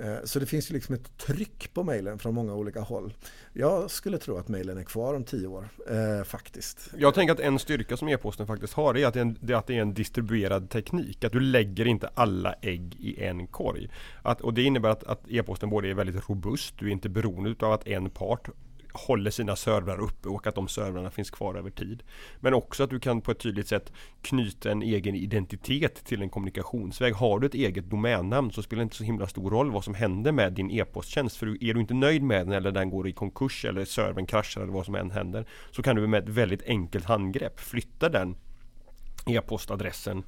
Eh, 0.00 0.24
så 0.24 0.38
det 0.38 0.46
finns 0.46 0.70
ju 0.70 0.74
liksom 0.74 0.94
ett 0.94 1.18
tryck 1.18 1.74
på 1.74 1.84
mejlen 1.84 2.18
från 2.18 2.34
många 2.34 2.54
olika 2.54 2.80
håll. 2.80 3.14
Jag 3.52 3.90
skulle 3.90 4.18
tro 4.18 4.36
att 4.36 4.48
mejlen 4.48 4.78
är 4.78 4.82
kvar 4.82 5.14
om 5.14 5.24
tio 5.24 5.46
år, 5.46 5.68
eh, 5.90 6.24
faktiskt. 6.24 6.90
Jag 6.96 7.14
tänker 7.14 7.34
att 7.34 7.40
en 7.40 7.58
styrka 7.58 7.96
som 7.96 8.08
e-posten 8.08 8.46
faktiskt 8.46 8.72
har 8.72 8.96
är 8.96 9.06
att 9.06 9.14
det 9.14 9.20
är, 9.20 9.22
en, 9.22 9.38
det 9.40 9.52
är 9.52 9.56
att 9.56 9.66
det 9.66 9.76
är 9.76 9.82
en 9.82 9.94
distribuerad 9.94 10.70
teknik. 10.70 11.24
Att 11.24 11.32
du 11.32 11.40
lägger 11.40 11.86
inte 11.86 12.10
alla 12.14 12.52
ägg 12.52 12.96
i 13.00 13.22
en 13.24 13.46
korg. 13.46 13.90
Att, 14.22 14.40
och 14.40 14.54
det 14.54 14.62
innebär 14.62 14.88
att, 14.88 15.04
att 15.04 15.28
e-posten 15.28 15.70
både 15.70 15.88
är 15.88 15.94
väldigt 15.94 16.28
robust, 16.28 16.74
du 16.78 16.86
är 16.86 16.90
inte 16.90 17.08
beroende 17.08 17.66
av 17.66 17.72
att 17.72 17.86
en 17.86 18.10
part 18.10 18.48
håller 19.06 19.30
sina 19.30 19.56
servrar 19.56 20.00
uppe 20.00 20.28
och 20.28 20.46
att 20.46 20.54
de 20.54 20.68
servrarna 20.68 21.10
finns 21.10 21.30
kvar 21.30 21.54
över 21.54 21.70
tid. 21.70 22.02
Men 22.40 22.54
också 22.54 22.82
att 22.82 22.90
du 22.90 23.00
kan 23.00 23.20
på 23.20 23.30
ett 23.30 23.38
tydligt 23.38 23.68
sätt 23.68 23.92
knyta 24.22 24.70
en 24.70 24.82
egen 24.82 25.14
identitet 25.14 26.04
till 26.04 26.22
en 26.22 26.30
kommunikationsväg. 26.30 27.14
Har 27.14 27.38
du 27.38 27.46
ett 27.46 27.54
eget 27.54 27.90
domännamn 27.90 28.50
så 28.50 28.62
spelar 28.62 28.80
det 28.80 28.84
inte 28.84 28.96
så 28.96 29.04
himla 29.04 29.26
stor 29.26 29.50
roll 29.50 29.70
vad 29.70 29.84
som 29.84 29.94
händer 29.94 30.32
med 30.32 30.52
din 30.52 30.70
e-posttjänst. 30.70 31.36
För 31.36 31.64
är 31.64 31.74
du 31.74 31.80
inte 31.80 31.94
nöjd 31.94 32.22
med 32.22 32.46
den 32.46 32.52
eller 32.52 32.72
den 32.72 32.90
går 32.90 33.08
i 33.08 33.12
konkurs 33.12 33.64
eller 33.64 33.84
servern 33.84 34.26
kraschar 34.26 34.60
eller 34.60 34.72
vad 34.72 34.84
som 34.84 34.94
än 34.94 35.10
händer 35.10 35.46
så 35.70 35.82
kan 35.82 35.96
du 35.96 36.06
med 36.06 36.22
ett 36.22 36.28
väldigt 36.28 36.62
enkelt 36.62 37.04
handgrepp 37.04 37.60
flytta 37.60 38.08
den 38.08 38.36
e-postadressen 39.26 40.24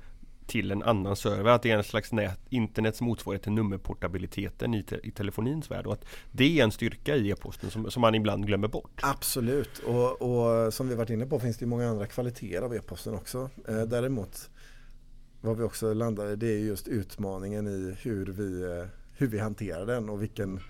till 0.50 0.70
en 0.70 0.82
annan 0.82 1.16
server. 1.16 1.50
Att 1.50 1.62
det 1.62 1.70
är 1.70 1.76
en 1.76 1.84
slags 1.84 2.12
nät, 2.12 2.40
internets 2.48 3.00
motsvarighet 3.00 3.42
till 3.42 3.52
nummerportabiliteten 3.52 4.74
i, 4.74 4.82
te, 4.82 4.96
i 5.02 5.10
telefonins 5.10 5.70
värld. 5.70 5.86
Och 5.86 5.92
att 5.92 6.04
det 6.32 6.58
är 6.58 6.64
en 6.64 6.72
styrka 6.72 7.16
i 7.16 7.30
e-posten 7.30 7.70
som, 7.70 7.90
som 7.90 8.00
man 8.00 8.14
ibland 8.14 8.46
glömmer 8.46 8.68
bort. 8.68 9.00
Absolut 9.02 9.78
och, 9.78 10.22
och 10.22 10.74
som 10.74 10.88
vi 10.88 10.94
varit 10.94 11.10
inne 11.10 11.26
på 11.26 11.40
finns 11.40 11.58
det 11.58 11.66
många 11.66 11.88
andra 11.88 12.06
kvaliteter 12.06 12.62
av 12.62 12.74
e-posten 12.74 13.14
också. 13.14 13.50
Eh, 13.68 13.82
däremot 13.82 14.50
vad 15.40 15.56
vi 15.56 15.62
också 15.62 15.94
landar 15.94 16.32
i 16.32 16.36
det 16.36 16.52
är 16.52 16.58
just 16.58 16.88
utmaningen 16.88 17.66
i 17.66 17.96
hur 18.02 18.26
vi, 18.26 18.62
eh, 18.62 18.86
hur 19.16 19.26
vi 19.26 19.38
hanterar 19.38 19.86
den 19.86 20.08
och 20.08 20.22
vilken 20.22 20.60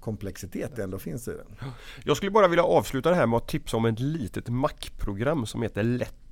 komplexitet 0.00 0.76
det 0.76 0.82
ändå 0.82 0.98
finns 0.98 1.28
i 1.28 1.30
den. 1.30 1.70
Jag 2.04 2.16
skulle 2.16 2.30
bara 2.30 2.48
vilja 2.48 2.64
avsluta 2.64 3.10
det 3.10 3.16
här 3.16 3.26
med 3.26 3.36
att 3.36 3.48
tipsa 3.48 3.76
om 3.76 3.84
ett 3.84 4.00
litet 4.00 4.48
Mac-program 4.48 5.46
som 5.46 5.62
heter 5.62 5.82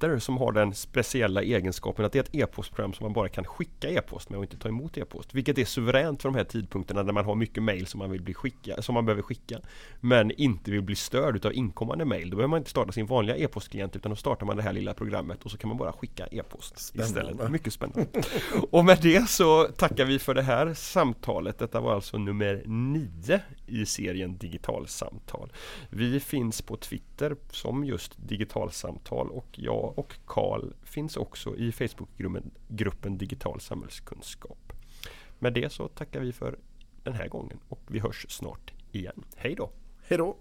Letter 0.03 0.19
som 0.19 0.39
har 0.39 0.53
den 0.53 0.75
speciella 0.75 1.43
egenskapen 1.43 2.05
att 2.05 2.13
det 2.13 2.19
är 2.19 2.23
ett 2.23 2.35
e-postprogram 2.35 2.93
som 2.93 3.05
man 3.05 3.13
bara 3.13 3.29
kan 3.29 3.45
skicka 3.45 3.91
e-post 3.91 4.31
med 4.31 4.39
och 4.39 4.45
inte 4.45 4.57
ta 4.57 4.69
emot 4.69 4.99
e-post. 4.99 5.35
Vilket 5.35 5.59
är 5.59 5.65
suveränt 5.65 6.23
för 6.23 6.29
de 6.29 6.37
här 6.37 6.45
tidpunkterna 6.45 7.03
när 7.03 7.13
man 7.13 7.25
har 7.25 7.35
mycket 7.35 7.63
mail 7.63 7.87
som 7.87 7.99
man 7.99 8.11
vill 8.11 8.23
bli 8.23 8.35
skicka, 8.35 8.83
som 8.83 8.95
man 8.95 9.05
behöver 9.05 9.23
skicka. 9.23 9.61
Men 10.01 10.31
inte 10.31 10.71
vill 10.71 10.83
bli 10.83 10.97
störd 10.97 11.47
av 11.47 11.55
inkommande 11.55 12.05
mail. 12.05 12.31
Då 12.31 12.37
behöver 12.37 12.51
man 12.51 12.59
inte 12.59 12.71
starta 12.71 12.93
sin 12.93 13.07
vanliga 13.07 13.37
e-postklient 13.37 13.97
utan 13.97 14.11
då 14.11 14.17
startar 14.17 14.47
man 14.47 14.57
det 14.57 14.63
här 14.63 14.73
lilla 14.73 14.95
programmet 14.95 15.45
och 15.45 15.51
så 15.51 15.59
kan 15.59 15.69
man 15.69 15.77
bara 15.77 15.93
skicka 15.93 16.27
e-post 16.27 16.95
istället. 16.95 17.51
Mycket 17.51 17.73
spännande. 17.73 18.07
och 18.71 18.85
med 18.85 18.99
det 19.03 19.29
så 19.29 19.65
tackar 19.65 20.05
vi 20.05 20.19
för 20.19 20.35
det 20.35 20.43
här 20.43 20.75
samtalet. 20.75 21.59
Detta 21.59 21.81
var 21.81 21.95
alltså 21.95 22.19
nummer 22.19 22.63
nio 22.67 23.41
i 23.67 23.87
serien 23.87 24.39
Digitalsamtal. 24.39 25.53
Vi 25.91 26.21
finns 26.21 26.63
på 26.63 26.77
Twitter 26.77 27.37
som 27.51 27.85
just 27.85 28.13
Digitalsamtal 28.29 29.31
och 29.31 29.49
jag 29.53 29.88
och 29.89 30.15
Karl 30.27 30.73
finns 30.83 31.17
också 31.17 31.57
i 31.57 31.73
Facebookgruppen 31.73 33.19
Digital 33.19 33.61
samhällskunskap. 33.61 34.73
Med 35.39 35.53
det 35.53 35.73
så 35.73 35.89
tackar 35.89 36.21
vi 36.21 36.33
för 36.33 36.59
den 37.03 37.15
här 37.15 37.29
gången 37.29 37.59
och 37.69 37.81
vi 37.87 37.99
hörs 37.99 38.27
snart 38.29 38.73
igen. 38.93 39.25
Hej 39.37 39.55
då! 39.55 39.71
Hej 40.03 40.19
då! 40.19 40.37